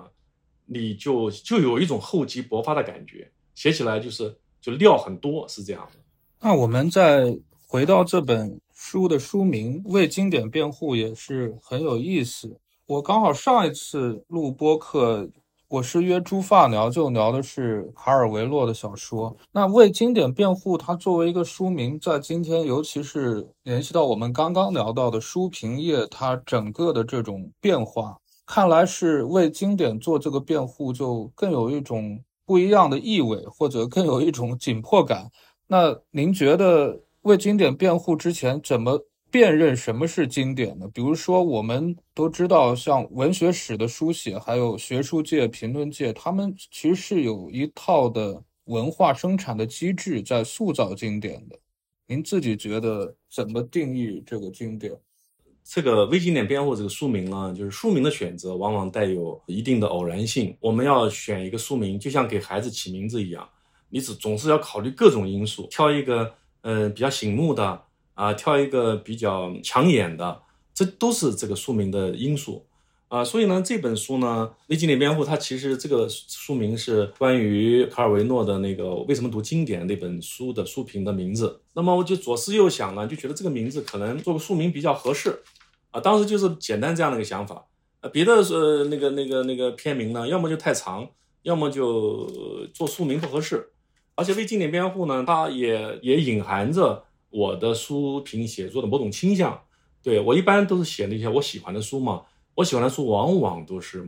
[0.65, 5.99] 你就就有一种厚积薄发的感觉，写起来就是就料很多，是这样的。
[6.39, 12.57] 那我们再回到这本书的书名《为经典辩护》，也是很有意思。
[12.87, 15.29] 我刚好上一次录播客，
[15.67, 19.37] 我是约朱发聊，就聊的是卡尔维诺的小说。
[19.51, 28.17] 那《为经典辩护》它作为一个书名，在今天，尤其是联系到我们刚刚聊到的书评业，它整个的这种变化。
[28.53, 35.31] 看来是为经典做这个辩护，就更有一种不一样的意味，或者更有一种紧迫感。
[35.67, 40.85] 那您觉得为经典辩护之前，怎么辨认什么是经典呢？
[40.93, 51.57] 比如说，我们都知道，像文学史的书写，还有学术界、评论界，他们其实是有一套的文化生产的机制在塑造经典的。
[52.05, 54.91] 您自己觉得怎么定义这个经典？
[55.63, 60.55] 这个微经典辩护这个书名呢，就是书名的选择往往带有一定的偶然性。
[60.59, 63.47] 我们要选一个书名，就像给孩子起名字一样，
[63.89, 67.83] 你只总是要考虑各种因素，挑一个呃比较醒目的
[68.15, 70.41] 啊，挑一个比较抢眼的，
[70.73, 72.65] 这都是这个书名的因素
[73.11, 73.23] 啊。
[73.23, 81.61] 所以呢，这本书呢，微经典辩护，它其实这个书名是关于卡尔维诺的那个为什么读经典那本书的书评的名字。
[81.73, 85.41] 那么我就左思右想呢，就觉得这个名字可能做个书名比较合适。
[85.91, 87.65] 啊，当时就是简单这样的一个想法，
[87.99, 91.05] 呃，别的是那个那个那个片名呢，要么就太长，
[91.41, 92.25] 要么就
[92.73, 93.71] 做书名不合适，
[94.15, 99.59] 而且为经典辩护呢，它也也隐含着我的书评写作的某种倾向。
[100.01, 102.21] 对我一般都是写那些我喜欢的书嘛，
[102.55, 104.07] 我喜欢的书往往都是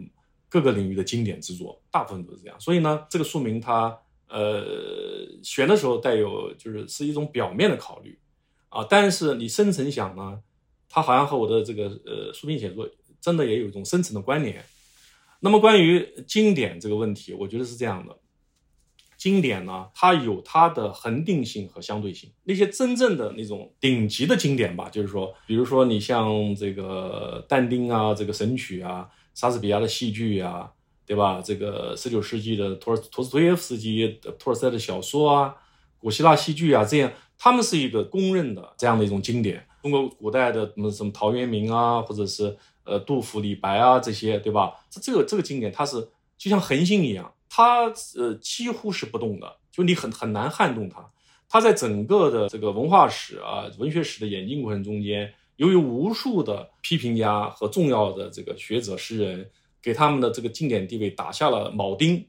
[0.50, 2.60] 各个领域的经典之作，大部分都是这样。
[2.60, 4.64] 所以呢，这个书名它呃
[5.42, 8.20] 选的时候带有就是是一种表面的考虑
[8.70, 10.42] 啊，但是你深层想呢。
[10.96, 12.88] 它好像和我的这个呃书评写作
[13.20, 14.64] 真的也有一种深层的关联。
[15.40, 18.16] 那么关于经典这个问题，我觉得是这样的：
[19.24, 22.30] 经典呢，它有它的恒定性和相对性。
[22.44, 30.70] 那些真正的那种顶级的经典吧，就是说，比如说你像这个但丁啊，这个《神曲》啊，莎士比亚的戏剧啊，
[31.06, 31.42] 对吧？
[31.42, 35.56] 这个十九世纪的托尔托斯托耶夫斯基、托尔斯泰的小说啊，
[36.00, 39.66] 古希腊戏剧啊，这样，他们是一个公认的这样的一种经典。
[39.84, 44.74] 中国古代的什么什么陶渊明啊，或者是呃杜甫、李白啊这些，对吧？
[44.90, 47.84] 这这个这个经典，它是就像恒星一样，它
[48.16, 51.08] 呃几乎是不动的，就你很很难撼动它。
[51.48, 59.52] 它在整个的这个文化史啊、文学史的演进过程中间，由于无数的批评家和重要的这个学者诗人
[59.84, 62.26] 给他们的这个经典地位打下了铆钉，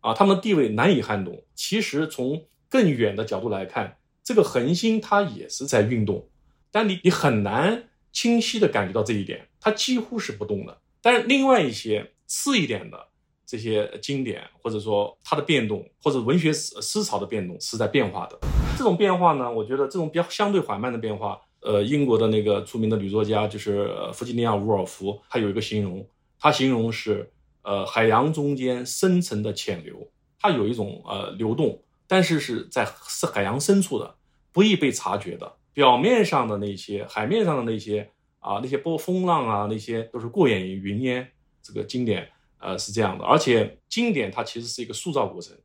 [0.00, 1.42] 啊，他们的地位难以撼动。
[1.54, 6.28] 其实从更远的角度来看，这个恒星它也是在运动。
[6.70, 10.82] 但你你很难清晰的感觉到这一点，它几乎是不动的。
[11.00, 13.08] 但是另外一些次一点的
[13.46, 18.36] 这些经典，或者说它的变动，或者文学思思潮的变动是在变化的。
[18.76, 26.06] 这种变化呢，我觉得这种比较相对缓慢的变化，呃，英国的那个著名的女作家就是弗吉尼亚·伍尔夫，她有一个形容，
[26.38, 27.32] 她形容是
[27.62, 34.16] 呃海洋中间深层的浅流，它有一种呃流动，但是是在是海洋深处的，
[34.52, 35.54] 不易被察觉的。
[35.72, 41.28] 表面上的那些，海面上的那些啊，那些波风浪啊，那些都是过眼云烟。
[41.62, 42.28] 这个经典，
[42.66, 43.24] 呃，是这样的。
[43.24, 45.56] 而且经典它其实是一个塑造过程，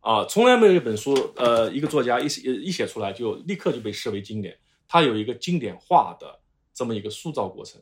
[0.00, 4.56] 啊，从来没有一本书，呃，一个作家一写一写出来就立刻就被视为经典，
[4.88, 6.40] 它有一个经典化的
[6.72, 7.80] 这么一个塑造过程。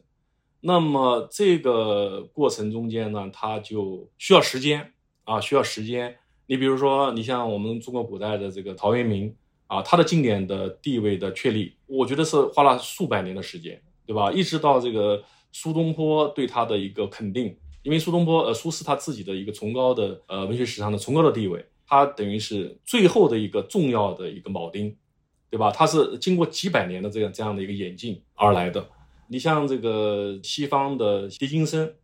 [0.61, 4.93] 那么这个过程中间呢，它就需要时间
[5.25, 6.17] 啊，需要时间。
[6.47, 9.35] 你比如说，你像我们中国古代的这个陶渊明。
[9.71, 14.33] 啊，他的经典的地位的确立，我觉得是花了数百年的时间，对吧？
[14.33, 24.95] 一直到这个苏东坡对他的一个肯定，因为苏东坡，呃，苏轼他自己的一个崇高的，呃，文学史上的崇高的地位，他等于是最后的一个重要的一个铆钉，
[25.49, 25.71] 对吧？
[25.71, 28.87] 他是经过几百年的这样这样的一个演进而来的。
[29.29, 31.95] 你像这个西方的狄金森，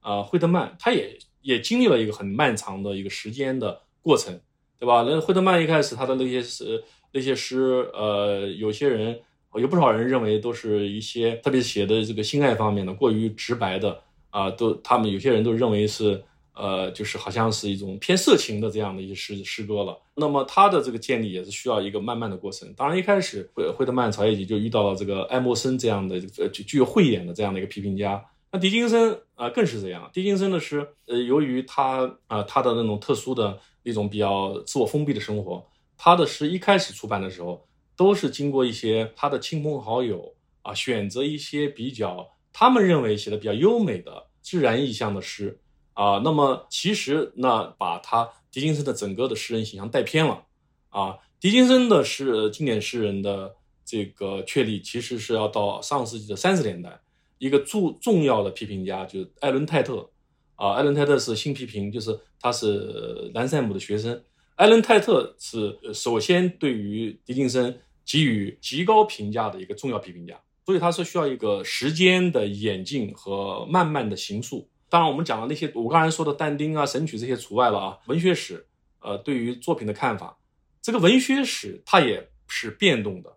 [0.00, 4.40] 啊，惠特曼，他也也经历了一个很漫长的一个时间的过程，
[4.78, 5.04] 对吧？
[5.06, 9.20] 那惠特曼一开始他的那些诗，那些诗，呃，有些人
[9.54, 14.00] 有不少人认为都是一些，特别写的这个性爱方面的过于直白的
[14.36, 16.22] 啊，都他们有些人都认为是，
[16.52, 19.98] 呃，就是好像是一种偏色情的这样的一些诗诗歌了。
[20.14, 22.70] 那么他的这个建立也是需要一个慢慢的过程。
[22.74, 28.22] 当然一开始惠惠特曼曹野集就遇到了这个爱默生这样的呃具具有慧眼的这样的一个批评家。
[28.52, 35.66] 那狄金森啊更是这样，狄金森的诗，呃，由于他啊他的那种特殊的那种比较自我封闭的生活。
[35.96, 45.60] 他的诗一开始出版的时候，都是经过一些他的亲朋好友啊，选择一些比较他们认为写的比较优美的自然意象的诗
[45.92, 46.22] 啊。
[46.24, 50.42] 那么其实那把他狄金森的整个的诗人形象带偏了
[50.88, 51.18] 啊。
[51.38, 56.98] 狄金森的诗经典诗人的这个确立，其实是要到上世纪的三十年代，
[57.36, 60.08] 一个重重要的批评家就是艾伦泰特
[60.54, 60.72] 啊。
[60.72, 64.24] 艾伦泰特是新批评，就是他是兰塞姆的学生。
[64.54, 74.68] 艾伦泰特是首先对于狄金森给予极高评价的一个重要批评家，所以它是需要一个时间的演进和慢慢的形塑。
[74.88, 77.98] 当然，我们讲的那些我刚才说的但丁啊、神曲这些除外了啊。
[78.06, 78.66] 文学史，
[79.00, 80.36] 呃，对于作品的看法，
[80.82, 83.36] 这个文学史它也是变动的，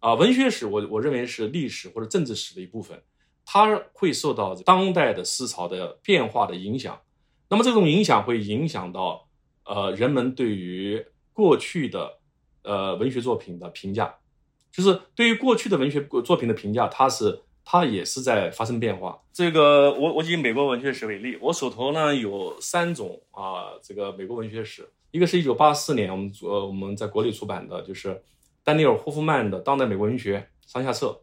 [0.00, 3.00] 啊，文学史我我认为是历史或者政治史的一部分，
[3.44, 7.00] 它会受到当代的思潮的变化的影响，
[7.48, 9.22] 那么这种影响会影响到。
[9.68, 12.20] 呃，人们对于过去的
[12.62, 14.14] 呃文学作品的评价，
[14.76, 19.18] 就是对于过去的文学作品的评价，它是它也是在发生变化。
[19.32, 28.22] 这个我我以美国文学史为例，我手头呢有三种啊，这个美国文学史，一个是一九八四年我们呃我们在国内出版的，就是
[28.62, 31.22] 丹尼尔霍夫曼的《当代美国文学》上下册，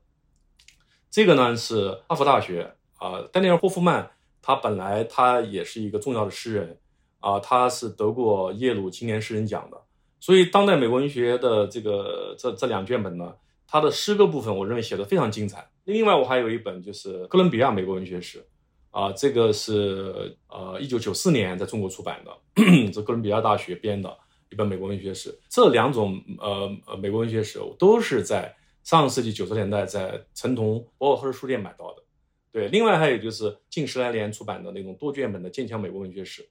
[1.11, 4.09] 这个呢是哈佛大学啊，丹尼尔霍夫曼
[4.41, 6.79] 他本来他也是一个重要的诗人。
[7.25, 9.81] 啊，他是得过耶鲁青年诗人奖的，
[10.19, 13.33] 所以当代美国文学的这个这这两卷本呢，
[13.73, 15.67] 他的诗歌部分我认为写的非常精彩。
[15.85, 18.45] 另外，我还有一本就是哥伦比亚美国文学史，
[18.91, 22.31] 啊，这个是呃一九九四年在中国出版的，
[22.93, 24.15] 这哥伦比亚大学编的
[24.51, 25.35] 一本美国文学史。
[25.49, 32.03] 这两种呃呃美国文学史都是在上世纪九十年代在陈同博尔赫斯书店买到的。
[32.51, 36.47] 对，另外还有就是近十来年出版的那种多卷本的剑桥美国文学史。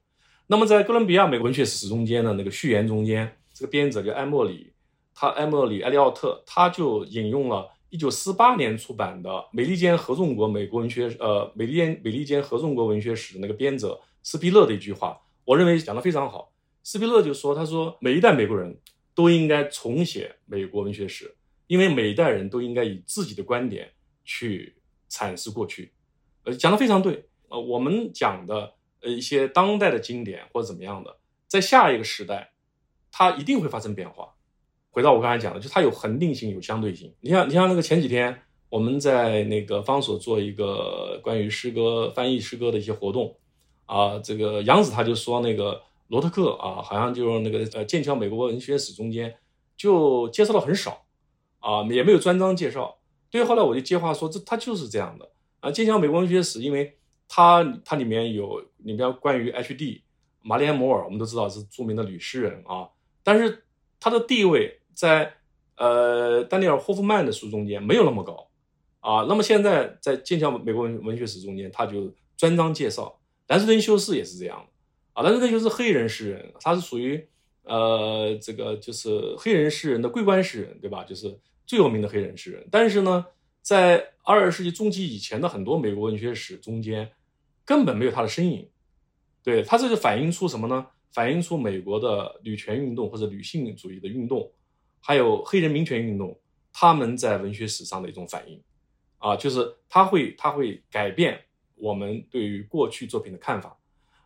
[0.47, 4.72] 那么，在哥伦比亚美国文学史中间的那个序言中间，这个编者叫埃默里，
[5.13, 16.51] 他埃默里·埃利奥特，他就引用了1948年出版的美利坚合众国美国文学，呃，美利坚美利坚合众国文学史那个编者斯皮勒的一句话，我认为讲得非常好。
[16.81, 18.77] 斯皮勒就说：“他说每一代美国人
[19.15, 21.35] 都应该重写美国文学史，
[21.67, 23.91] 因为每一代人都应该以自己的观点
[24.25, 24.75] 去
[25.09, 25.93] 阐释过去。”
[26.43, 27.29] 呃，讲的非常对。
[27.47, 32.51] 呃，我们讲的呃一些当代的经典或者怎么样的，在下一个时代，
[33.11, 34.33] 它一定会发生变化。
[34.93, 37.13] 回到我刚才讲的，就它有恒定性，有相对性。
[37.19, 38.33] 你像，你像那个前几天
[38.69, 43.35] 我们在那个方所做一个关于诗歌翻译诗歌的一些活动
[43.87, 45.81] 啊，这个杨子他就说那个。
[46.09, 49.33] 罗特克啊，好像就是那个呃剑桥美国文学史中间
[49.75, 51.05] 就介绍的很少
[51.59, 52.99] 啊，也没有专章介绍。
[53.31, 55.27] 对，后来我就接话说，这他就是这样的
[55.61, 55.71] 啊。
[55.71, 56.95] 剑桥美国文学史，因为
[57.27, 60.03] 它它里面有里面关于 H.D.
[60.43, 62.89] 玛丽安摩尔，我们都知道是著名的女诗人啊，
[63.23, 63.63] 但是
[63.99, 65.33] 她的地位在
[65.77, 68.49] 呃丹尼尔霍夫曼的书中间没有那么高
[68.99, 69.25] 啊。
[69.27, 73.19] 那么现在在剑桥美国文文学史中间，他就专章介绍。
[73.47, 74.65] 兰斯顿修斯也是这样的。
[75.13, 77.27] 啊，但是那就是黑人诗人，他是属于
[77.63, 81.03] 呃这个就是黑人诗人的桂冠诗人，对吧？
[81.03, 82.67] 就是最有名的黑人诗人。
[82.71, 83.25] 但是呢，
[83.61, 87.11] 在二十世纪中期以前的很多美国文学史中间，
[87.65, 88.69] 根本没有他的身影。
[89.43, 90.87] 对他这就反映出什么呢？
[91.11, 94.51] 反映出美国的女权运动或者女性主义的运动，
[95.05, 96.39] 还有黑人民权运动，
[96.71, 98.59] 他们在文学史上的一种反应。
[99.17, 101.39] 啊，就是他会他会改变
[101.75, 103.77] 我们对于过去作品的看法。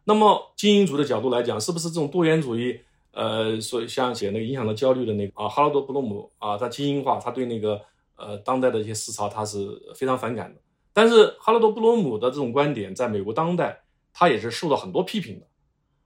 [0.06, 2.80] 那么精英主义的角度来讲，是不是这种多元主义？
[3.12, 7.82] 呃，所像写那个影响到焦虑的那个啊，哈罗德·布鲁姆啊，他精英化，他对那个
[8.16, 10.62] 呃当代的一些思潮，他是非常反感的。
[10.94, 13.82] 但是哈罗德·布鲁姆的这种观点，在美国当代，
[14.14, 15.48] 他也是受到很多批评的。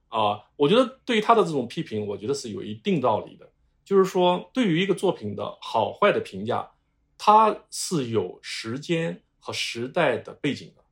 [0.08, 3.48] 啊，我觉得对于他的这种批评，我觉得是有一定道理的。
[3.84, 6.70] 就是说，对于一个作品的好坏的评价，
[7.18, 10.82] 它是有时间和时代的背景的。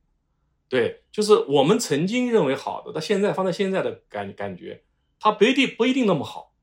[0.67, 4.83] 对，就是我们曾经认为好的，到现在放在现在的感感觉，
[5.19, 6.53] 它不一定不一定那么好，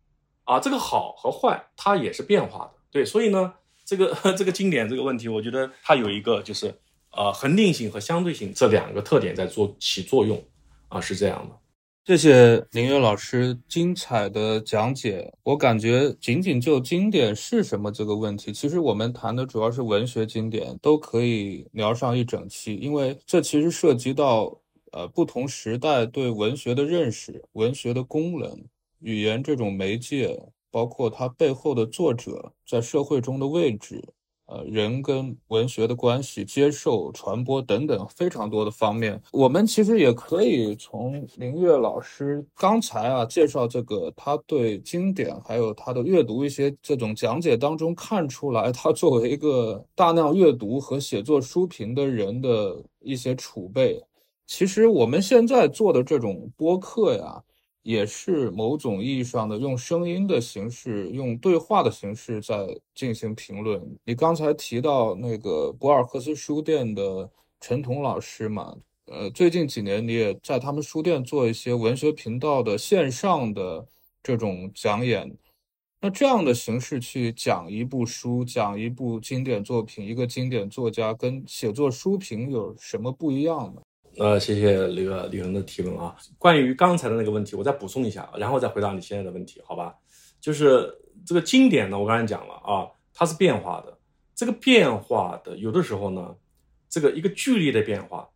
[0.44, 2.72] 啊，这个好和坏它也是变化的。
[2.90, 3.54] 对，所以呢，
[3.84, 10.42] 这个 这个经典这个问题，我觉得它有一个就是呃恒定性和相对性这两个特点在做起作用，
[10.88, 11.58] 啊，是这样的。
[12.08, 15.30] 谢谢林月老师精彩的讲解。
[15.42, 24.58] 我感觉仅仅就经典是什么这个问题，其实我们谈的主要是文学经典，都可以聊上一整期，因为这其实涉及到
[24.92, 28.58] 呃不同时代对文学的认识、文学的功能、
[29.00, 30.34] 语言这种媒介，
[30.70, 34.02] 包括它背后的作者在社会中的位置。
[34.50, 54.02] 呃，人跟文学的关系、接受、传播等等非常多的方面，我们其实也可以从林月老师刚才啊介绍这个他对经典还有他的阅读一些这种讲解当中看出来，他作为一个大量阅读和写作书评的人的一些储备。
[54.46, 57.42] 其实我们现在做的这种播客呀。
[57.82, 63.82] 也是某种意义上的用声音的形式，用对话的形式在进行评论。
[64.04, 68.76] 你刚才提到那个博尔赫斯书店的陈彤老师嘛？
[69.06, 73.86] 呃，最近几年你也在他们书店做一些文学频道的线上的
[74.22, 75.34] 这种讲演。
[76.00, 83.80] 那这样的形式去讲一部书，讲一部经典作品，一个经典作家，跟写作书评有什么不一样呢？
[84.18, 86.16] 呃，谢谢那个李恒的提问啊。
[86.38, 89.94] 关于刚才的那个问题，我再补充一下，然后再回答你现在的问题，好吧？
[90.40, 90.92] 就是
[91.24, 93.96] 这个经典呢，我刚才讲了啊，它是变化的。
[94.34, 96.34] 这个变化的有的时候呢，
[96.88, 98.28] 这个一个剧烈的变化，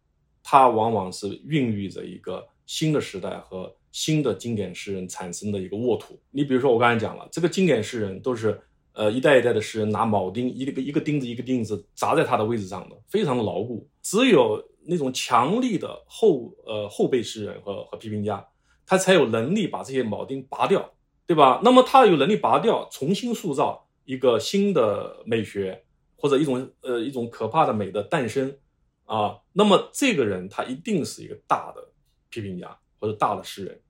[0.44, 6.20] 它往往是孕育着一个新的时代和新的经典诗人产生的一个沃土。
[6.30, 8.60] 你比如说，我刚才讲了，这个经典诗人都是
[8.94, 13.88] 呃一代一代的诗人拿铆钉一个一个钉子一个钉子砸在他的位置上的，非常的牢固。
[14.02, 18.44] 只有那种强力的后呃后辈诗人和和批评家，
[18.84, 20.92] 他才有能力把这些铆钉拔掉，
[21.26, 21.60] 对吧？
[21.62, 25.84] 那么他有能力拔掉，重新塑造一个新的美学
[26.16, 28.56] 或者一种呃一种可怕的美的诞生
[29.04, 29.38] 啊。
[29.52, 31.92] 那么这个人他一定是一个大的
[32.28, 33.80] 批评家或者大的诗人。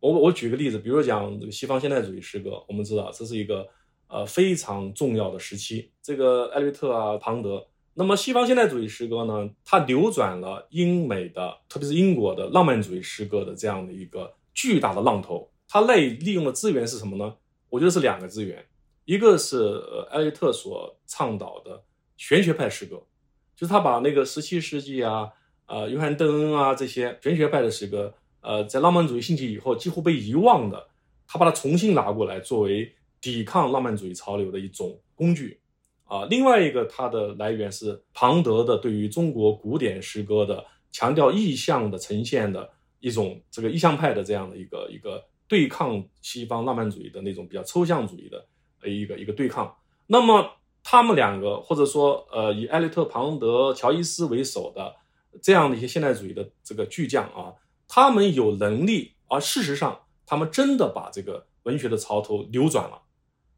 [0.00, 3.66] 我我举个例子，比如讲这个西方现代主义诗歌，我们知道这是一个
[4.12, 7.66] 呃非常重要的时期，这个艾略特啊、庞德。
[7.94, 9.50] 那么，西方现代主义诗歌呢？
[9.64, 15.50] 它扭转了英美的，特别是英国的浪漫主义诗歌的这样的一个巨大的浪头。
[15.66, 17.36] 它类利用的资源是什么呢？
[17.70, 18.64] 我觉得是两个资源，
[19.06, 21.82] 一个是呃艾略特所倡导的
[22.16, 23.02] 玄学派诗歌，
[23.56, 25.30] 就是他把那个十七世纪啊，
[25.66, 30.88] 呃约翰邓恩啊这些玄学派的诗歌，呃在浪漫主义兴起以后几乎被遗忘的，
[31.26, 35.58] 他把它重新拿过来作为抵抗浪漫主义潮流的一种工具。
[36.04, 42.68] 啊，另外一个它的来源是庞德的对于中国古典诗歌的强调意象的呈现的
[43.00, 48.46] 一种这个意象派的这样的一个一个对抗西方浪漫主义的那种比较抽象主义的
[48.86, 49.74] 一个一个对抗。
[50.06, 50.50] 那么
[50.82, 54.94] 他们两个，或者说呃以艾略特、庞德、乔伊斯为首的
[55.40, 57.54] 这样的一些现代主义的这个巨匠啊，
[57.88, 63.00] 他们有能力，而事实上他们真的把这个文学的潮头扭转了。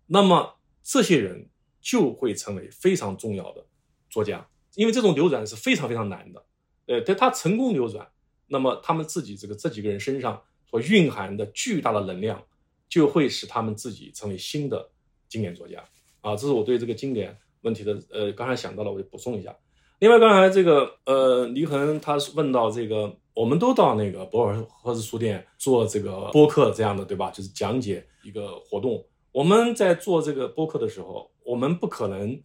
[0.07, 1.48] 那么这些人
[1.80, 3.64] 就会成为非常重要的
[4.11, 6.44] 作家，因为这种流转是非常非常难的。
[6.86, 8.07] 呃，但他成功流转，
[8.48, 12.42] 那么他们自己这个这几个人身上所蕴含的巨大的能量，
[12.88, 14.90] 就会使他们自己成为新的
[15.28, 15.82] 经典作家。
[16.20, 19.57] 啊，这是我对这个经典问题的，呃，刚才想到了，我就补充一下。
[20.00, 27.30] 另外，刚才这个，呃，黎恒他问到这个，我们都到那个博尔赫斯书店做这个播客这样的，对吧？
[27.30, 29.02] 就是讲解一个活动。
[29.35, 32.41] 我们在做这个播客的时候，我们不可能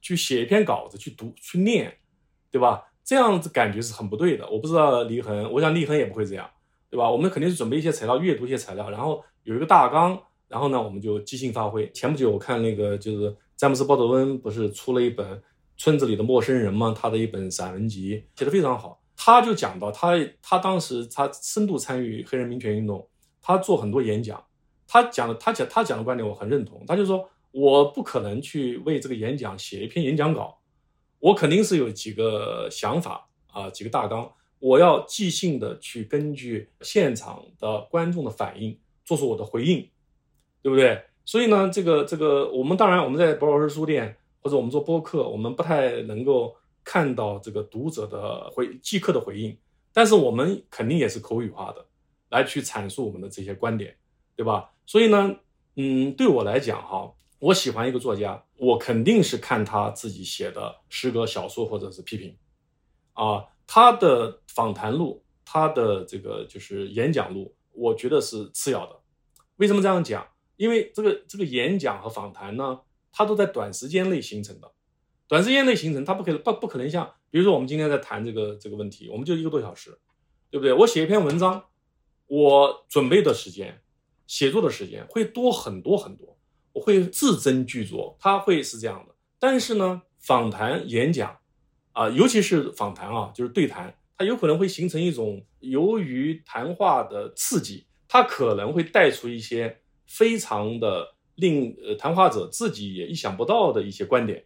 [0.00, 1.98] 去写一篇稿子去读去念，
[2.50, 2.82] 对吧？
[3.04, 4.50] 这样子感觉是很不对的。
[4.50, 6.50] 我不知道黎恒，我想李恒也不会这样，
[6.90, 7.08] 对吧？
[7.08, 11.88] 我们肯定是准备一些材料，阅读一些材料，然后有一个大纲，然后呢，我们就即兴发挥。
[11.92, 15.36] 前不久我看那个就是詹姆斯·鲍德温不是出了一本
[15.76, 16.92] 《村子里的陌生人》吗？
[16.98, 19.00] 他的一本散文集写的非常好。
[19.16, 23.08] 他就讲到他他当时他深度参与黑人民权运动，
[23.40, 24.44] 他做很多演讲，
[24.92, 26.84] 他讲的他讲他讲的观点我很认同。
[26.86, 30.58] 他就说我不可能去为这个演讲写一篇演讲稿。
[31.18, 39.88] 我肯定是有几个想法啊，几个大纲，我要即兴的去根据现场的观众的反应做出我的回应，
[40.60, 41.02] 对不对？
[41.24, 49.56] 所以呢，这个这个，我们当然我们在博老师书店或者我们做播客，我们不太能够看到这个读者的回即刻的回应，
[49.90, 51.86] 但是我们肯定也是口语化的
[52.28, 53.96] 来去阐述我们的这些观点，
[54.34, 54.68] 对吧？
[54.86, 55.36] 所以呢，
[55.76, 57.12] 嗯，对我来讲哈。
[57.38, 62.36] 我喜欢一个作家，我肯定是看他自己写的诗歌、小说或者是批评，
[63.14, 69.00] 啊，他的访谈录、他的这个就是演讲录，我觉得是次要的。
[69.56, 70.24] 为什么这样讲？
[70.56, 72.80] 因为这个这个演讲和访谈呢，
[73.10, 74.70] 它都在短时间内形成的，
[75.26, 79.98] 短时间内形成，它不可能不不可能像，比如说我们今天在谈这个这个问题，我们就一个多小时，
[80.48, 80.72] 对不对？
[80.72, 81.64] 我写一篇文章，
[82.28, 83.81] 我准备的时间、
[84.32, 86.34] 写作的时间会多很多很多。
[86.72, 89.14] 我会字斟句酌，他会是这样的。
[89.38, 91.36] 但是呢，访谈、演讲，
[91.92, 104.42] 啊，尤其是访谈啊，就是对谈，它有可能会形成一种由于谈话的刺激，它可能会带出一些非常的令呃谈话者自己也意想不到的一些观点，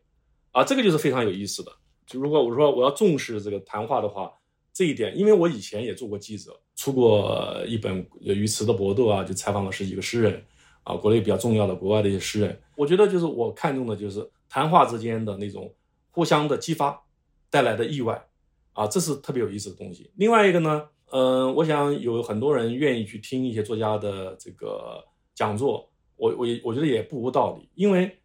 [0.50, 1.70] 啊，这个就是非常有意思的。
[2.04, 4.32] 就如果我说我要重视这个谈话的话，
[4.72, 10.44] 这一点，因为我以前也做过记者，出过一本《鱼池的搏斗》啊，就采访了十几个诗人。
[10.84, 15.74] 啊，国内比较重要的国外的一些诗人，我觉得就是我看中的就是谈话之间的那种
[16.12, 17.02] 互相的激发
[17.50, 18.24] 带来的意外，
[18.72, 20.12] 啊，这是特别有意思的东西。
[20.14, 25.04] 另外一个呢，嗯，我想有很多人愿意去听一些作家的这个
[25.34, 28.18] 讲座，我我我觉得也不无道理，因为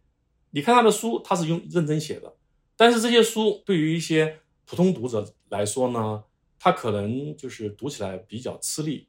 [0.52, 2.32] 你看他的书，他是用认真写的，
[2.76, 6.22] 但是这些书对于一些普通读者来说呢，
[6.64, 9.08] 他可能就是读起来比较吃力。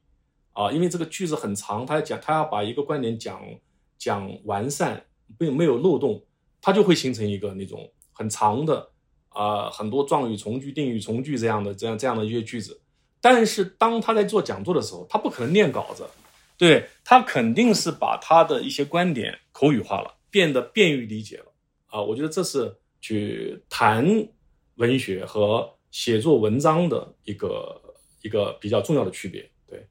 [0.54, 3.40] 啊，因为这个句子很长，他讲他要把一个观点讲
[3.96, 5.06] 讲完善，
[5.38, 6.24] 并没有漏洞，
[6.60, 8.90] 他就会形成一个那种很长的
[9.28, 12.80] 啊，很多状语从句、定语从句这样的这样这样的一些句子。
[13.20, 16.04] 但是当他在做讲座的时候，他不可能念稿子，
[16.56, 21.46] 对他肯定是把他的一些观点口语化了，变得便于理解了。
[21.86, 24.28] 啊，我觉得这是去谈
[24.76, 27.80] 文学和写作文章的一个
[28.20, 29.48] 一个比较重要的区别。
[29.64, 29.86] 对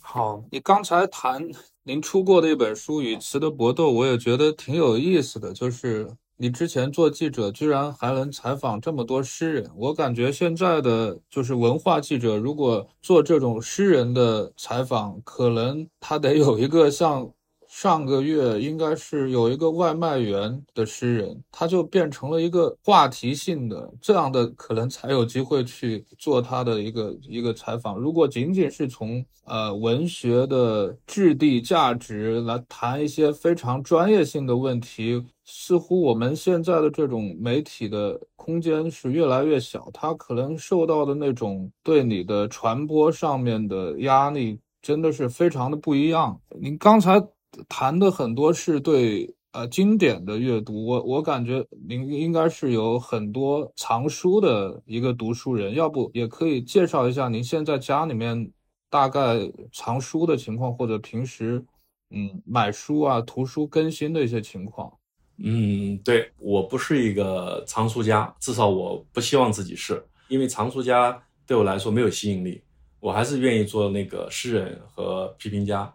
[0.00, 1.46] 好，你刚才谈
[1.82, 5.52] 您出过的一本书《与词的搏斗》，我也觉得挺有意思的。
[5.52, 17.30] 就是你之前做记者，居然还能采访这么多诗人，我感觉现在的就是文化记者，如果做这种诗人的采访，可能他得有一个像。
[17.76, 27.98] 上个月应该是有一个外卖员的诗人，他就变成了一个话题性的，这样的可能才有机会去做他的一个一个采访。
[27.98, 46.40] 如果仅仅是从呃文学的质地价值来谈一些非常专业性的问题，似乎我们现在的这种媒体的空间是越来越小，他可能受到的那种对你的传播上面的压力真的是非常的不一样。
[46.60, 47.20] 您刚才。
[47.68, 58.50] 谈的很多是对呃经典的阅读，我我感觉您应该是有很多藏书的一个读书人，要不也可以介绍一下您现在家里面
[58.90, 59.38] 大概
[59.72, 61.64] 藏书的情况，或者平时
[62.10, 64.92] 嗯买书啊、图书更新的一些情况。
[65.38, 72.62] 嗯，对我不是一个藏书家，至少我不希望自己是，因为藏书家对我来说没有吸引力，
[73.00, 75.92] 我还是愿意做那个诗人和批评家。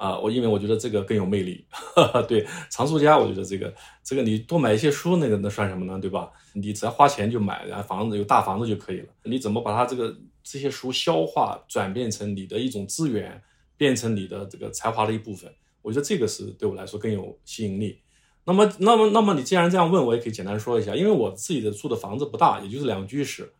[0.00, 1.62] 啊，我因为我觉得这个更有魅力。
[2.26, 3.70] 对，藏书家，我觉得这个
[4.02, 6.00] 这个你多买一些书，那个那算什么呢？
[6.00, 6.30] 对吧？
[6.54, 9.08] 你只要花钱就买，然后房子有大房子就可以了。
[9.24, 13.42] 你怎么把它这个这些书消化，转变成你的一种资源，
[13.76, 15.52] 变成你的这个才华的一部分？
[15.82, 18.00] 我觉得这个是对我来说更有吸引力。
[18.44, 23.52] 那么，那么，那么你既然这样问，我也可以简单说一下，因为我自己的住的房子不大，也就是两居室，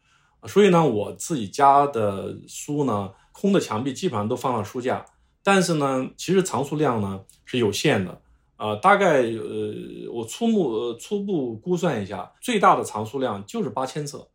[0.49, 5.05] 所以呢，我自己家的书呢，空的墙壁基本上都放到书架。
[5.43, 8.20] 但是呢，其实藏书量呢是有限的，
[8.57, 9.74] 啊，大概呃，
[10.12, 14.28] 我初步呃初步估算一下，最大的藏书量就是八千册，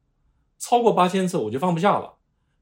[0.58, 2.14] 超过八千册我就放不下了。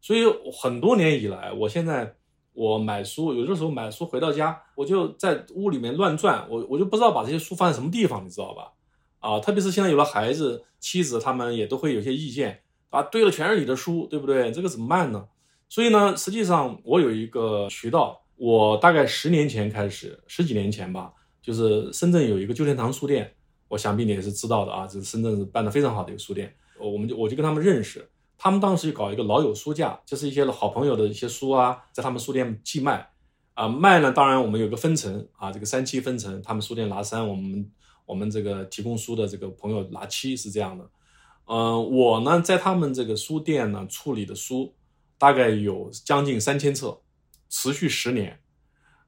[0.01, 2.15] 所以很多年以来，我现在
[2.51, 8.73] 我买书，有的时候买书回到家，我就在屋里面乱转，我我就不知道把这些书放在什么地方，你知道吧？
[9.19, 14.51] 啊，特别是现在有了孩子、妻子，他们也都会有些意见，啊，堆了全是你的书，对不对？
[14.51, 15.25] 这个怎么办呢？
[15.69, 18.19] 所以呢，实际上我有一个渠道。
[18.43, 23.33] 我大概十年前开始，十几年前吧，就是深圳有一个旧天堂书店，
[23.69, 26.53] 我想必你也是知道的啊，这是深圳是办的非常好的一个书店。
[26.77, 28.05] 我们就我就跟他们认识，
[28.37, 33.11] 他们当时搞一个老友书架，就是一些好朋友的一些书啊，在他们书店寄卖，
[33.53, 37.71] 啊卖呢，当然我们有个分成啊，这个三七分成，他们书店拿三，我们
[38.05, 40.83] 我们这个提供书的这个朋友拿七，是这样的。
[41.47, 44.73] 嗯，我呢在他们这个书店呢处理的书，
[45.17, 46.99] 大概有将近三千册。
[47.55, 48.39] 持续十年，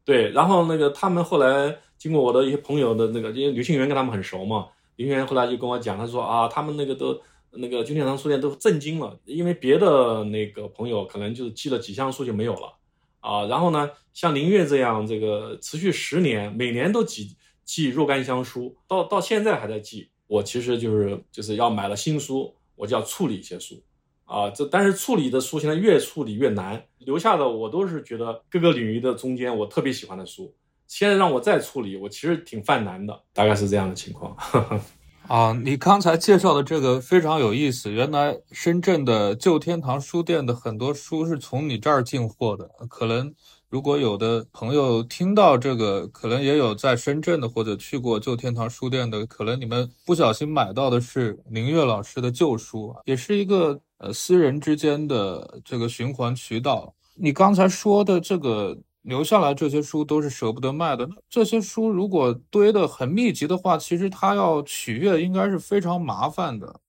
[0.03, 4.67] 对，然后那个他们后来经过我的一些朋友的那个，因为刘庆元跟他们很熟嘛，
[4.97, 7.19] 刘庆元后来就跟我讲，他说啊，他们那个都
[7.49, 12.71] 那个金天堂书店都震惊了，因为别的那个朋友可能就是寄了几箱书就没有了
[13.19, 23.81] 啊，然后呢，像林月这样这个持续十年，每年都寄寄若干箱书，到到现在还在寄，我其实就是就是要买了新书，我就要处理一些书。
[24.25, 30.53] 啊，这但是处理的书现在越处理越难，留下的我都是觉得各个领域的中间我特别喜欢的书，
[30.87, 34.35] 现在让我再处理，我其实挺犯难的，大概是这样的情况。
[35.27, 43.33] 啊，你刚才介绍的这个非常有意思，原来深圳的旧天堂书店的很多书是从你这儿进货的，可能。
[43.69, 56.93] 如果有的朋友听到这个，可能也有在深圳的或者去过旧天堂书店的，可能你们不小心买到的是宁月老师的旧书，也是一个呃私人之间的这个循环渠道。
[57.15, 66.79] 你刚才说的这个留下来这些书都是舍不得卖的，那这些书如果堆得很密集的话，其实他要取阅应该是非常麻烦的。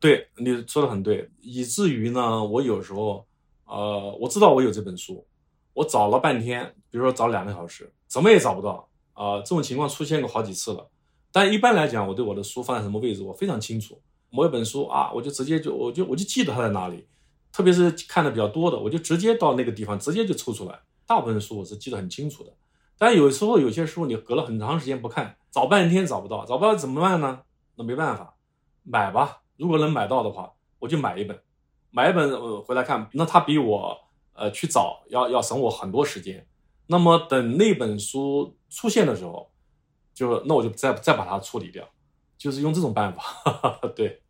[0.00, 3.24] 对，你说的很对，以至于呢，我有时候
[3.66, 5.24] 呃，我知道我有这本书。
[5.74, 9.38] 我找了半天，比如说找两个小时，怎么也找不到啊！
[9.38, 10.88] 这种情况出现过好几次了。
[11.32, 14.00] 但一般来讲，我对我的书放在什么位置，我非常清楚。
[14.30, 17.06] 某一本书啊，我就直接就我就我就记得它在哪里。
[17.52, 20.80] 特别是看的比较多的，我就直接到那个地方，直接就抽出来。
[21.06, 22.52] 大部分书我是记得很清楚的。
[22.96, 27.40] 但有时候有些书你隔了很长时间不看，找半天找不到，找不到怎么办呢？
[27.76, 28.34] 那没办法，
[28.84, 29.42] 买吧。
[29.56, 31.40] 如果能买到的话，我就买一本，
[31.90, 33.08] 买一本回来看。
[33.12, 34.03] 那它比我。
[34.34, 36.46] 呃，去找要要省我很多时间。
[36.86, 39.50] 那么等那本书出现的时候，
[40.12, 41.88] 就那我就再再把它处理掉，
[42.36, 43.22] 就是用这种办法。
[43.96, 44.20] 对，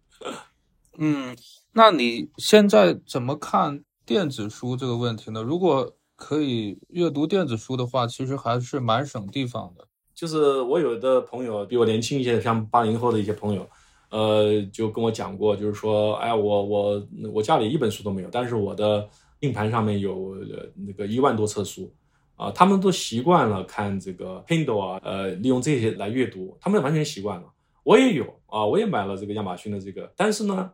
[0.98, 1.36] 嗯，
[1.72, 5.42] 那你现在怎么看电子书这个问题呢？
[5.42, 9.88] 如果可以阅读电子书的话，其实还是蛮省地方的。
[10.14, 13.68] 就是我有的朋友比我年轻一些，像八零后的一些朋友，
[14.10, 19.08] 呃，就跟我讲过，就是说，哎，我我我家里一本书都没有，但是我的。
[19.40, 20.36] 硬盘上面有
[20.74, 21.92] 那个一万多册书，
[22.36, 27.52] 啊，他们都习惯了看这个 Kindle 啊，呃，利用这些来阅读，他们完全习惯了。
[27.82, 30.70] 我也有啊，我也买了这个亚马逊的这个，但是呢，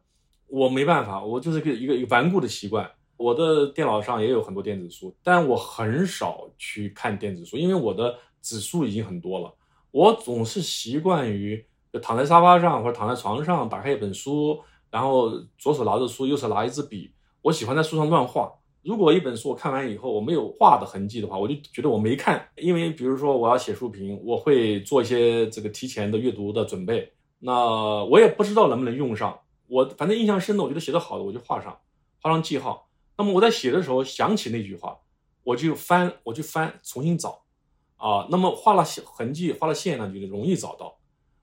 [0.47, 2.89] 我没办法，我就是个一个一个顽固的习惯。
[3.17, 9.55] 我的电脑上也有很多电子书，但我很少去看电子书，因为我的指数已经很多了。
[9.91, 11.63] 我总是习惯于
[12.01, 14.59] 躺在沙发上或者躺在床上，打开一本书，
[14.91, 17.11] 然后左手拿着书，右手拿一支笔，
[17.43, 18.53] 我喜欢在书上乱画。
[18.83, 22.49] 如果一本书我看完以后我没有画的痕迹的话，我就觉得我没看。
[22.57, 27.13] 因为比如说我要写书评，我会做一些这个提前的阅读的准备。
[27.39, 29.39] 那我也不知道能不能用上。
[29.67, 31.79] 我反正印象深的，我觉得写的好的我就画上，
[32.21, 32.89] 画上记号。
[33.17, 34.99] 那么我在写的时候想起那句话，
[35.45, 37.43] 我就翻，我就翻，重新找。
[37.97, 41.00] 啊，那么画了痕迹，画了线呢，就容易找到。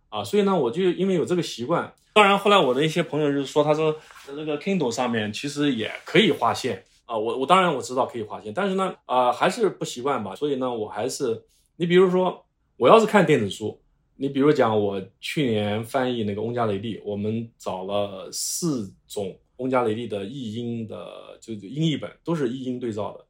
[0.10, 1.93] 啊，所以呢，我就因为有这个习惯。
[2.14, 3.93] 当然后来我的一些朋友就是说，他说
[4.26, 6.84] 在这个 Kindle 上面其实也可以画线。
[7.05, 10.36] 啊，我我当然我知道可以划线，但是呢，啊，还是不习惯吧。
[10.36, 11.41] 所以呢，我还是，
[11.78, 12.45] 你比如说，
[12.76, 13.80] 我要是看电子书，
[14.18, 23.26] 你比如讲，我去年翻译那个翁加雷利，我们找了四种翁加雷利的译音的，就是英译本，都是译音对照的，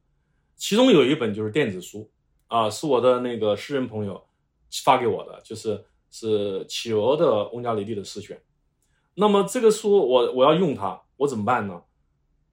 [0.56, 2.10] 其中有一本就是电子书，
[2.48, 4.20] 啊，是我的那个诗人朋友
[4.82, 8.40] 发给我的，就是是企鹅的翁加雷利的诗选。
[9.14, 11.82] 那么这个书我我要用它，我怎么办呢？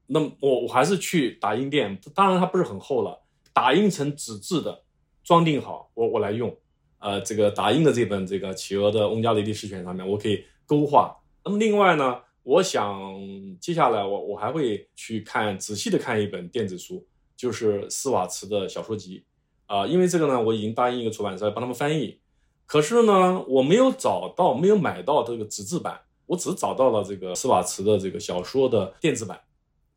[0.07, 3.21] 那我我还是去打印店，当然它不是很厚了，
[3.53, 4.83] 打印成纸质的，
[5.23, 6.55] 装订好，我我来用。
[6.99, 11.15] 呃，这个打印的这本这个企鹅的翁加雷利诗选上面，我可以勾画。
[11.43, 13.15] 那么另外呢，我想
[13.59, 17.05] 接下来我我还会去看仔细的看一本电子书，
[17.37, 19.23] 就是斯瓦茨的小说集。
[19.67, 22.19] 啊，因为这个呢，我已经答应一个出版社帮他们翻译，
[22.65, 29.39] 可是呢，我没有找到，没有买到这个纸质版，我只找到了这个斯瓦茨的这个小说的电子版。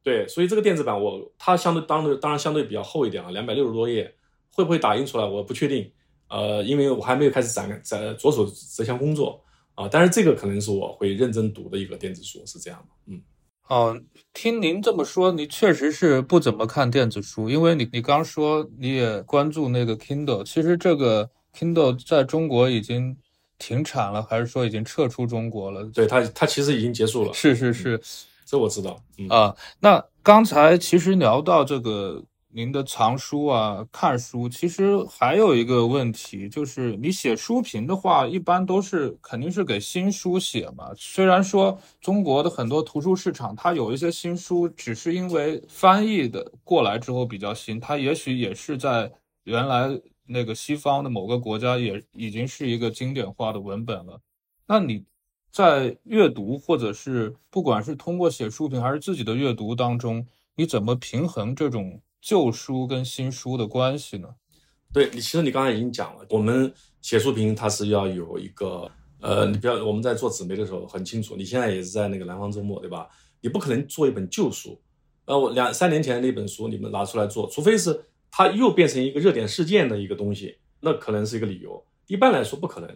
[0.03, 4.15] 对，所以这个电子版我它相对当对当然相对比较厚一点啊，两百六十多页，
[4.53, 5.91] 会不会打印出来我不确定。
[6.29, 8.47] 呃，因为我还没有开始展在着手
[8.77, 9.43] 这项工作
[9.75, 13.13] 啊，但是这个可能是我会认真读的一个电子书，是这样的。
[13.13, 13.23] 嗯。
[13.69, 13.99] 哦，
[14.33, 23.17] 听您这么说，你确实是不怎么看电子书，因为你你刚说你也关注那个 Kindle，其实这个 Kindle 在中国已经
[23.59, 25.85] 停产了，还是说已经撤出中国了？
[25.95, 27.33] 对，它它其实已经结束了。
[27.33, 28.01] 是是是，
[28.45, 29.01] 这我知道。
[29.29, 32.25] 啊，那刚才其实聊到这个。
[32.51, 40.91] 您的藏书啊，看书，其实还有一个问题，就是你写书评的话，一般都是肯定是给新书写嘛。
[40.97, 49.13] 虽然说中国的很多图书市场，它有一些新书，只是因为翻译的过来之后比较新，它也许也是在
[49.45, 49.89] 原来
[50.29, 54.21] 那个西方的某个国家也已经是一个经典化的文本了。
[54.67, 55.05] 那你
[55.51, 62.01] 在阅读，或者是不管是通过写书评还是自己的阅读当中，你怎么平衡这种？
[62.21, 64.29] 旧书跟新书的关系呢？
[64.93, 66.71] 对你，其实你刚才已经讲了，我们
[67.01, 73.09] 写书评它是要有一个，呃，你不要我们在做纸媒的时候很清楚，你现在也是在那个南方周末，对吧？
[73.41, 74.77] 你不可能做一本旧书，
[75.27, 81.85] 呃，我两三年前那本书你们拿出来做，除非是它又变成一个热点事件的一个东西，那可能是一个理由。
[82.07, 82.89] 一般来说不可能，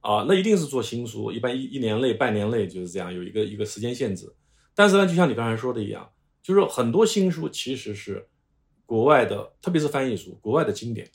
[0.00, 4.32] 啊，那一定是做新书，一般一一年内、半年内就是这样，有一个一个时间限制。
[4.74, 6.10] 但是呢，就像你刚才说的一样，
[6.42, 8.28] 就是很多新书其实是。
[8.88, 11.10] 国外的，特别是翻译书，国外的经典，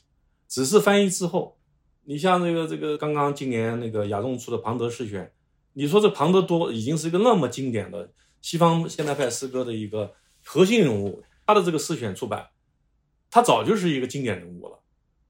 [0.46, 1.56] 只是翻译之后，
[2.04, 5.32] 你像这个这个刚刚今年那个亚众出的庞德诗选，
[5.72, 10.12] 你说这庞德多已经是一个那么经典的西方现代派诗歌的一个
[10.44, 12.46] 核心人物，他的这个诗选出版，
[13.32, 14.78] 他早就是一个经典人物了。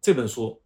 [0.03, 0.61] 这本书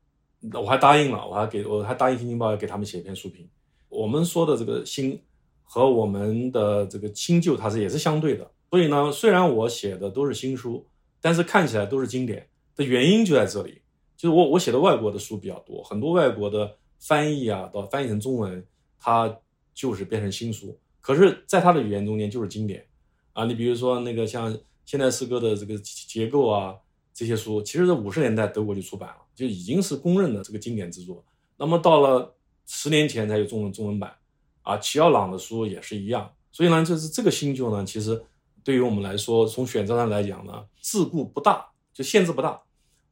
[0.55, 3.49] 我还答应了，我还给我还答应《新京报》要给他们写一篇书评。
[3.89, 5.23] 我们说的这个新
[5.63, 8.51] 和我们的这个新旧，它是也是相对的。
[8.71, 10.85] 所以呢，虽然我写的都是新书。
[11.19, 13.81] 但是看起来都是经典的原因就在这里，
[14.17, 18.65] 就是我我写的外国的书比较多，很多外国的翻译啊，到翻译成中文，
[18.97, 19.37] 它
[19.75, 20.79] 就是变成新书。
[21.01, 22.87] 可是，在它的语言中间就是经典
[23.33, 23.45] 啊。
[23.47, 26.77] 你比如说那个像现代诗歌的这个结构啊，
[27.17, 31.25] 这些书，其实在五十年代德国就出版了，就已经是公认的这个经典之作。
[31.57, 32.37] 那么到了
[32.67, 34.15] 十年前才有中文中文版
[34.61, 36.31] 啊，齐奥朗的书也是一样。
[36.53, 38.23] 所以呢，就是这个新旧呢，其实。
[38.65, 42.61] 对于我们来说，从选择上来讲呢，桎梏不大，就限制不大。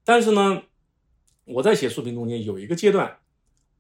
[0.02, 0.60] 但是呢，
[1.44, 3.18] 我在写书评中间有一个阶段，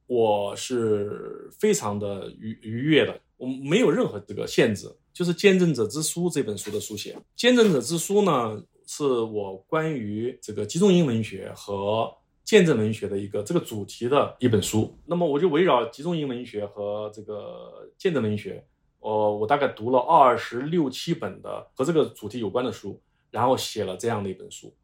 [0.06, 4.88] 我是非常的愉愉悦的，我没有任何这个限制。
[5.12, 12.12] 就是《见证者之书》这本书的书写，《见证者之书》呢，是我关于这个集中营文学和
[12.44, 14.98] 见证文学的一个这个主题的一本书。
[15.06, 18.64] 那么我就围绕集中营文学和这个见证文学。
[19.00, 22.98] 呃，我大概读了二十六七本的和这个主题有关的书，
[23.30, 24.74] 然后写了这样的一本书。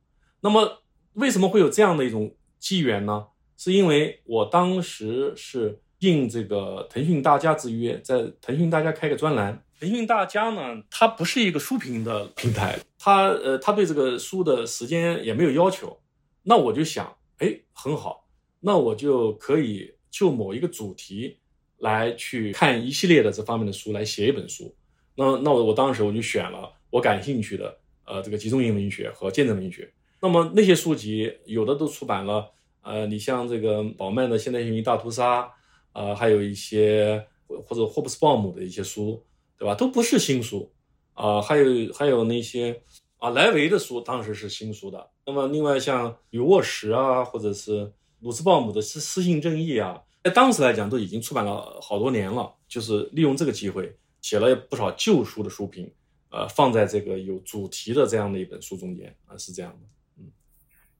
[0.40, 0.82] 那么，
[1.14, 3.28] 为什么会有这样的一种机缘呢？
[3.56, 9.62] 是因为我当时是应这个腾讯大家之约，在腾讯大家开个专栏。
[9.80, 15.98] 腾讯大家呢，它不是一个书评的平台，它呃，它对这个书的时间也没有要求。
[16.42, 18.28] 那我就想，哎，很好，
[18.60, 21.38] 那我就可以就某一个主题。
[21.82, 24.76] 来去看一系列的这方面的书，来写一本书。
[25.14, 27.74] 那那我我当时我就选了我感兴趣的，
[28.04, 29.90] 呃，这个集中营文学和见证文学。
[30.20, 32.50] 那么那些书籍有的都出版了，
[32.82, 35.40] 呃，你像这个宝曼的《现代性与大屠杀》，
[35.94, 37.26] 呃，还有一些
[37.64, 39.24] 或者霍布斯鲍姆的一些书，
[39.60, 39.76] 对吧？
[39.76, 40.72] 都不是新书
[41.12, 41.40] 啊。
[41.40, 42.82] 还有还有那些
[43.18, 45.10] 啊莱维的书，当时是新书的。
[45.26, 50.02] 那么另外像雨沃什啊，或者是鲁斯鲍姆的《私私信正义》啊。
[50.24, 52.52] 在当时来讲，都已经出版了好多年了。
[52.68, 55.90] 就是利用这个机会，写了不少旧书的书评，
[56.30, 59.88] 呃，放在这个有主题的这样的一本书中间啊，是这样的。
[60.18, 60.30] 嗯，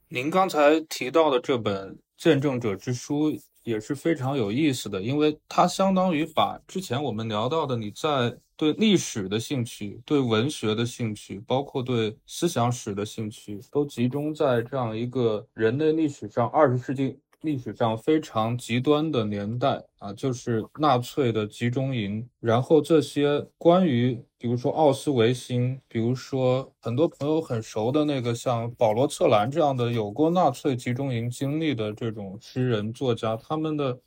[0.09, 3.31] 您刚才提到的这本《见证者之书》，
[3.63, 17.19] 也是非常有意思的，因为它相当于把之前我们聊到的你在对历史的兴趣、对文学的兴趣，包括对思想史的兴趣，都集中在这样一个人类历史上二十世纪。
[17.41, 22.29] 历史上非常极端的年代啊，就是纳粹的集中营。
[22.39, 33.99] 然后这些关于，比如说奥斯维辛，比如说很多朋友很熟的那个像保罗·策兰这样的有过纳粹集中营经历的这种诗人作家，他们的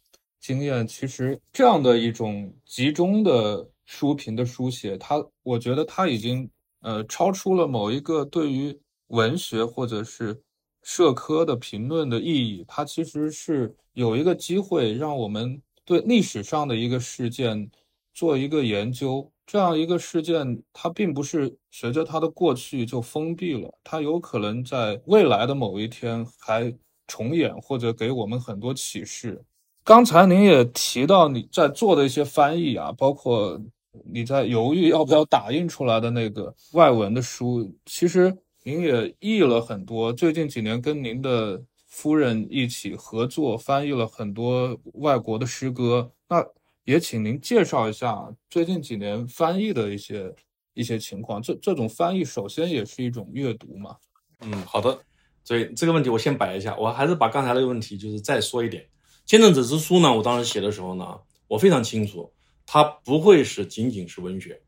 [0.44, 6.48] 经验，其实这样的一种集中的书评的书写，它我觉得它已经
[6.82, 10.40] 呃超出了某一个对于文学或者是。
[10.86, 17.72] 社科的评论的意义，它其实是有一个机会让我们对历史上的一个事件
[18.14, 19.32] 做一个研究。
[19.46, 26.70] 这样一个事件，它并不是随着它的过去就封闭了，它有可能在未来的某一天还
[27.08, 29.42] 重演，或者给我们很多启示。
[29.84, 33.62] 刚才您也提到你在做的一些翻译啊，包括
[34.06, 38.38] 你在犹豫要不要打印出来的那个外文的书，其实。
[38.66, 46.10] 您也译了很多，最近几年跟您的夫人一起合作翻译了很多外国的诗歌。
[46.30, 46.42] 那
[46.86, 50.34] 也请您介绍一下最近几年翻译的一些
[50.76, 51.42] 一些情况。
[51.42, 53.98] 这这种翻译首先也是一种阅读嘛？
[54.40, 54.98] 嗯，好的。
[55.44, 58.82] 所以这个问题我先摆一下，我还是把刚才那个问题就是再说一点。
[59.26, 62.32] 《见证者之书》呢，我当时写的时候呢，我非常清楚，
[62.66, 64.62] 它不会是仅仅是文学。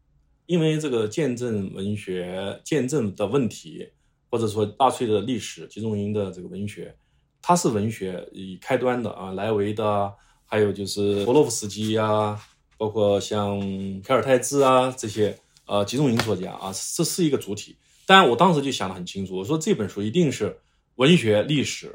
[0.46, 3.90] 因为这个见证文学见证的问题，
[4.30, 6.96] 或者说纳粹的历史集中营的这个文学，
[7.42, 10.14] 它是文学以开端的啊，莱维的，
[10.46, 12.40] 还有就是伯洛夫斯基啊，
[12.78, 13.60] 包括像
[14.04, 15.36] 凯尔泰兹啊这些
[15.66, 17.76] 呃集中营作家啊，这是一个主体。
[18.06, 20.60] 但，我当时就想得很清楚，我说这本书一定是
[20.96, 21.92] 文学、历史、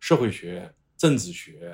[0.00, 1.72] 社会学、政治学，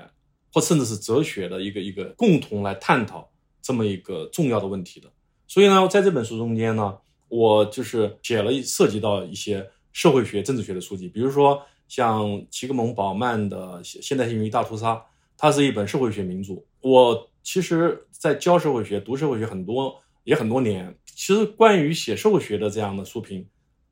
[0.60, 3.30] 甚至是哲学的一个一个共同来探讨
[3.62, 5.10] 这么一个重要的问题的。
[5.46, 6.96] 所以呢，在这本书中间呢，
[7.28, 14.94] 我就是写了涉及到一些社会学、政治学的书籍，比如说像齐格蒙·宝曼的《现代性与大屠杀》，
[15.36, 16.54] 它是一本社会学名著。
[16.80, 23.46] 我其实，在教社会学、读社会学很多也很多年，其实关于写社会学的这样的书评，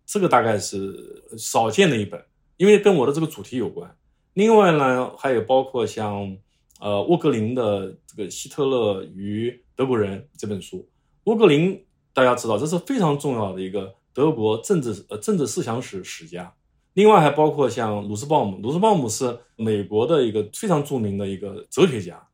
[0.04, 2.22] 这个大概是少见的一本，
[2.58, 3.96] 因为跟我的这个主题有关。
[4.34, 6.36] 另外呢，还有包括像
[6.81, 10.89] 呃沃格林的这个《希特勒与德国人》这本书。
[11.24, 16.55] 沃格林，大家知道，这是非常重要的一个德国政治呃政治思想史史家。
[16.95, 22.27] 另外还包括像鲁斯鲍姆，鲁斯鲍姆是美国的一个非常著名的一个哲学家，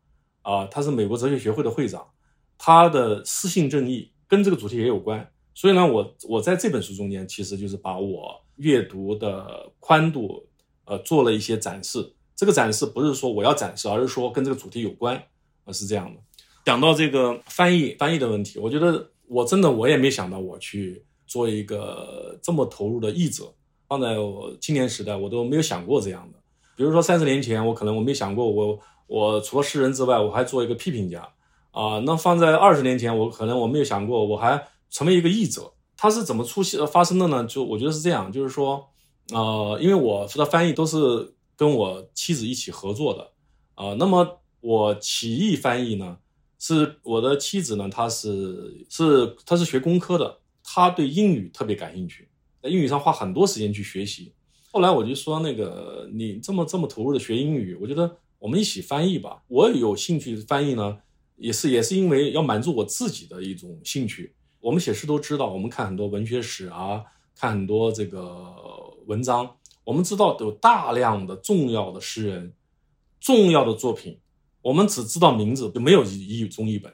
[0.42, 2.06] 啊，他是美国哲学学会的会长，
[2.56, 5.28] 他的私信正义跟这个主题也有关。
[5.54, 10.46] 所以呢，我我在这本书中间，其实就是把我阅读的宽度，
[10.84, 12.14] 呃，做了一些展示。
[12.42, 15.16] 这个展示不是说我要展示，而是说跟这个主题有关，
[15.64, 16.20] 啊，是这样的。
[16.64, 23.44] 讲到这个翻译翻译的问题，我觉得我真的我也没想到我去做一个这么投入的译者，
[23.86, 26.38] 放在我青年时代我都没有想过这样的。
[26.76, 28.76] 比如说三十年前，我可能我没想过我
[29.06, 31.20] 我除了诗人之外，我还做一个批评家
[31.70, 32.00] 啊。
[32.00, 35.72] 那放在二十年前，我可能我没有想过我还成为一个译者。
[35.96, 37.44] 它是怎么出现发生的呢？
[37.44, 38.84] 就我觉得是这样，就是说，
[39.32, 40.96] 呃，因为我的翻译都是
[41.56, 43.32] 跟我妻子一起合作的
[43.74, 43.94] 啊。
[43.98, 46.18] 那么我起义翻译呢？
[46.58, 52.28] 是我的妻子呢，她是是她是学工科的，她对英语特别感兴趣，
[52.62, 54.32] 在英语上花很多时间去学习。
[54.70, 59.42] 后来我就说，那个你这么这么投入的学英语，我觉得我们一起翻译吧。
[59.48, 60.98] 我有兴趣翻译呢，
[61.36, 64.32] 也是也是因为要满足我自己的一种兴趣。
[64.60, 67.02] 我们写诗都知道，我们看很多文学史啊，
[67.34, 68.54] 看很多这个
[69.06, 72.52] 文章，我们知道有大量的重要的诗人，
[73.20, 74.18] 重要的作品。
[74.62, 76.92] 我们只知道名字，就没有译译中译本，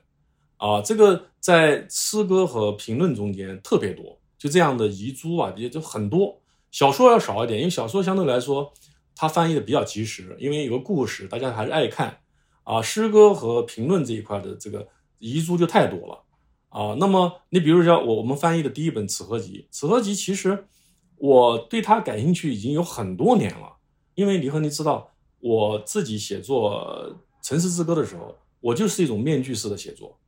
[0.57, 6.41] 啊，这个在诗歌和评论中间特别多，就这样的遗珠啊，也就很多。
[6.71, 8.73] 小说要少一点，因为小说相对来说，
[9.15, 12.21] 它翻译的比较及时，因为有个故事，大家还是爱看。
[12.65, 14.87] 啊，诗歌和评论这一块的这个
[15.19, 16.23] 遗珠就太多了，
[16.69, 20.67] 啊，那么你比如说我我们翻译的第一本《此合集》，《此合集》其实
[21.19, 23.77] 我对它感兴趣已经有很多年了，
[24.15, 27.21] 因为李和你知道我自己写作。
[27.41, 30.19] 城市之歌的时候，我就是一种面具式的写作，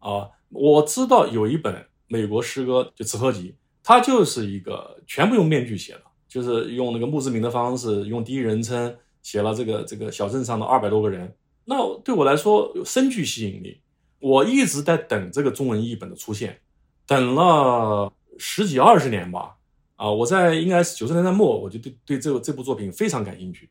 [0.00, 11.32] 啊，我知道有一本美国诗歌就词合集，它就是一个全部用面具写的，就是用那个墓志铭的方式，用第一人称写了这个这个小镇上的二百多个人。
[11.66, 13.80] 那对我来说有深具吸引力，
[14.18, 16.58] 我一直在等这个中文译本的出现，
[17.06, 19.55] 等了十几二十年吧，
[19.96, 23.68] 啊，我在应该是九十年代末，我就对对这个这部作品非常感兴趣。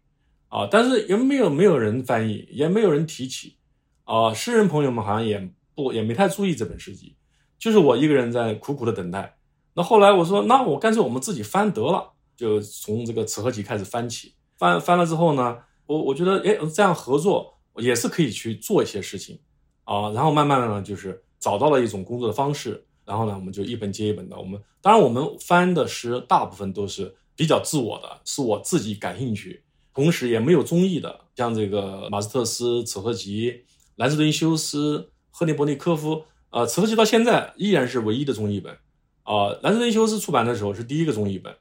[0.47, 3.57] 啊，但是也没有没有人翻译，也没有人提起，
[4.05, 7.15] 啊，诗人朋友们好像也不也没太注意这本诗集，
[7.59, 9.35] 就是我一个人在苦苦的等待。
[9.73, 15.57] 那后来我说，那我干脆我们自己翻得了，就从这个词合集开始翻起，翻翻了之后呢，
[15.87, 19.37] 我我觉得，哎，这样合作也是可以去做一些事情，
[19.83, 33.63] 啊，然后慢慢的呢，就是找到了一种工作的方式，然后呢，我们就一本接一本的，我们当然我们翻的诗大部分都是比较自我的，是我自己感兴趣，同时也没有中译的，像这个马斯特斯词合集、
[33.95, 38.75] 兰斯顿修斯、赫内伯尼科夫，呃，词合集到现在依然是唯一的中译本。
[39.23, 41.55] 啊，兰斯顿修斯出版的时候是第一个中译本，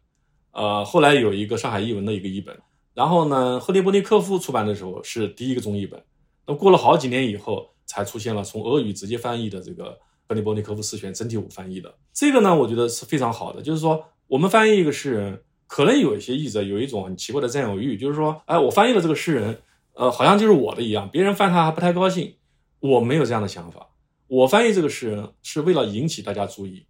[0.53, 2.55] 呃，后来有一个上海译文的一个译本，
[2.92, 6.05] 然后呢，赫列波尼科夫出版的时候是第一个中译本，
[6.47, 19.60] 那过了好几年以后，才出现了从俄语直接翻译的这个赫列波尼科夫诗选整体五翻译的，这个呢，我觉得是非常好的，就是说我们翻译一个诗人，可能有一些译者有一种很奇怪的占有欲，就是说，哎，我翻译了这个诗人，
[19.94, 22.34] 呃，好像就是我的一样，别人翻他还不太高兴，
[22.80, 23.88] 我没有这样的想法，
[24.26, 26.86] 我翻译这个诗人是为了引起大家注意。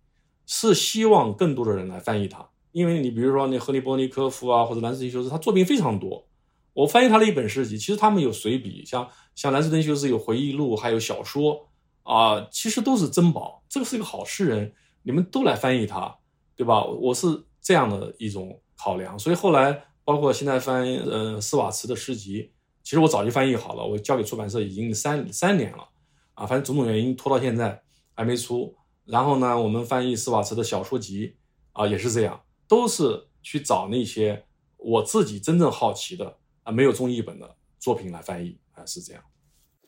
[0.46, 6.28] 是希望更多的人来翻译他，因为你比如说那赫利波尼科夫啊，或者兰斯顿修斯，他作品非常多。
[6.74, 11.66] 我翻译他的一本诗集，其实他们有随笔，像像兰斯顿修斯有回忆录，还有小说
[12.04, 13.62] 啊，其实都是珍宝。
[13.68, 16.16] 这个是一个好诗人，你们都来翻译他，
[16.54, 16.84] 对吧？
[16.84, 19.18] 我是这样的一种考量。
[19.18, 22.52] 所以后来包括现在翻呃斯瓦茨的诗集，
[22.82, 25.88] 其实我早就翻译好了，我交给出版社已经三三年了
[26.34, 27.82] 啊，反正种种原因拖到现在
[28.14, 28.76] 还没出。
[29.06, 31.36] 然后呢，我们翻译斯瓦茨的小说集
[31.72, 34.44] 啊，也是这样，都是去找那些
[34.76, 39.22] 我自己真正好奇的啊，没有中译本的作品来翻译啊，是这样。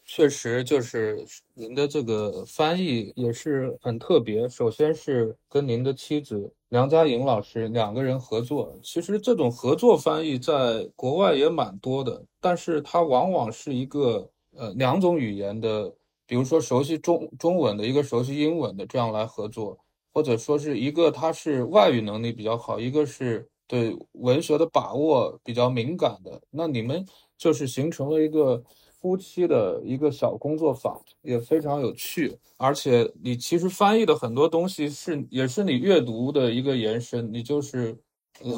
[0.06, 4.48] 确实，就是您的这个翻译也是很特别。
[4.48, 15.92] 首先是跟您的妻子梁佳颖老师两个人合作，其实这种合作翻译在国外也蛮多的，但是它往往是一个呃两种语言的。
[16.28, 19.78] 比如说，熟悉中中文的一个熟悉英文的，这样来合作，
[20.12, 27.06] 或者说是一个他是外语能力比较好，一个是对文学的把握比较敏感的，那你们
[27.38, 28.60] 就是形成了一个
[29.00, 32.36] 夫妻的一个小工作坊，也非常有趣。
[32.56, 37.96] 而且你其实翻译的很多东西是也是你阅读的一个延伸，你就是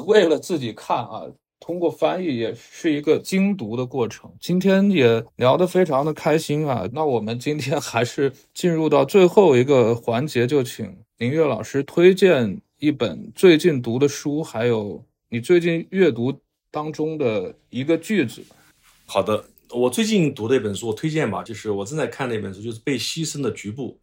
[0.05, 1.23] 为了自己看啊。
[1.61, 4.31] 通过翻译也是一个精读的过程。
[4.39, 6.87] 今天也聊得非常的开心啊！
[6.93, 16.33] 那我们今天还是进入到最后一个环节，就请林月老师推荐一本最近读的书，还有你最近阅读
[16.71, 18.41] 当中的一个句子。
[19.05, 23.99] 好的，我最近读的一本书，我推荐吧，就是我正在看的一本书，就是《被牺牲的局部》，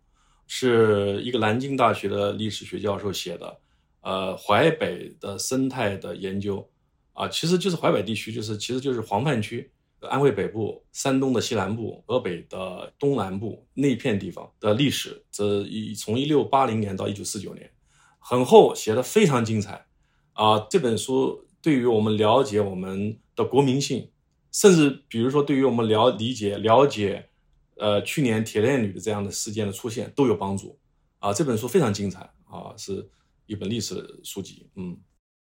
[0.47, 3.59] 是一个南京大学的历史学教授写的，
[4.03, 6.69] 呃，淮北的生态的研究。
[7.14, 15.25] 啊，其实就是淮北地区，就是其实就是黄泛区，安徽北部、山东的西南部、河北的东南部那片地方的历史。
[15.33, 17.71] 这一从一六八零年到一九四九年，
[18.19, 19.87] 很厚，写的非常精彩。
[20.35, 24.11] 啊，这本书对于我们了解我们的国民性，
[24.57, 27.29] 甚至比如说对于我们了理解了解，
[27.77, 30.79] 呃，去年铁链女的这样的事件的出现都有帮助。
[31.19, 33.07] 啊，这本书非常精彩啊，是
[33.45, 34.71] 一本历史书籍。
[34.77, 34.97] 嗯。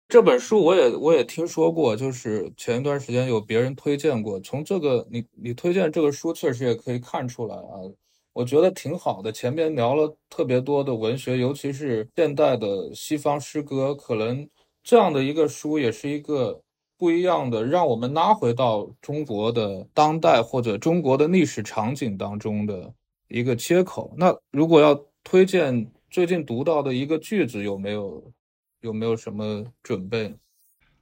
[0.07, 4.39] 这本书我也我也听说过，就是前一段时间有别人推荐过。
[4.39, 7.85] 从这个你你推荐这个书，确实也可以看出来啊，
[8.33, 9.31] 我觉得挺好的。
[9.31, 14.49] 前面聊了特别多的文学，尤其是现代的西方诗歌，可能
[14.81, 16.63] 这样的一个书也是一个
[16.97, 22.93] 不一样的，让我们拉回到中国的当代或者中国的历史场景当中的
[23.27, 24.13] 一个切口。
[24.17, 28.33] 那如果要推荐最近读到的一个句子，有没有？
[28.81, 30.35] 有没有什么准备？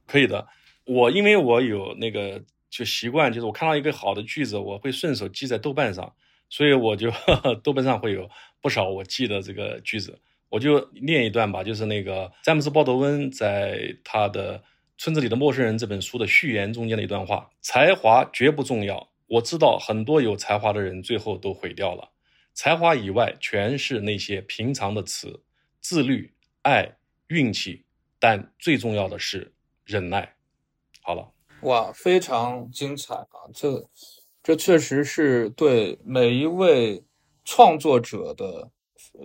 [0.06, 0.46] 可以的，
[0.86, 6.10] 我因为我有那个就习惯，就是我看到一个好的句子，我会顺手记在豆瓣上，
[6.48, 7.10] 所以我就
[7.62, 8.26] 豆瓣上会有
[8.62, 10.18] 不少我记的这个句子，
[10.48, 14.58] 我就念一段吧，就是那个詹姆斯·鲍德温在他的
[14.98, 22.10] 《村子里的陌生人》这本书的序言中间的一段话：才华绝不重要，我知道很多有才华的人最后都毁掉了，
[22.54, 25.42] 才华以外全是那些平常的词，
[25.80, 26.32] 自律、
[26.62, 26.96] 爱。
[27.28, 27.84] 运气，
[28.20, 29.52] 但最重要的是
[29.84, 30.36] 忍耐。
[31.02, 31.28] 好了，
[31.62, 33.50] 哇，非常精彩啊！
[33.52, 33.84] 这
[34.44, 37.02] 这确实是对每一位
[37.44, 38.70] 创作者的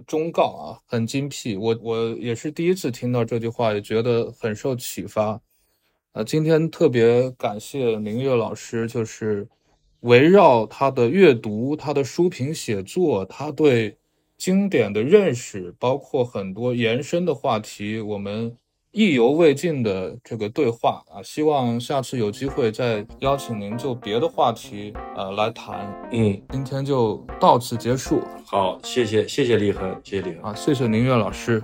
[0.08, 1.56] 忠告啊，很精辟。
[1.56, 5.40] 我我也是第一次听到这句话，也觉得很受启发。
[6.14, 9.48] 呃，今天特别感谢林月老师，就是
[10.02, 13.98] 围绕他的阅读、他的书评写作，他对。
[14.38, 18.52] 经典的认识，包括很多延伸的话题，我们
[18.92, 25.88] 意犹未尽的这个对话啊，希望下次有机会再邀请您就别的话题呃来谈。
[26.12, 30.52] 嗯，今天就到此结束好，谢谢谢谢李恒，谢谢李恒。
[30.52, 31.62] 啊，谢谢林月老师。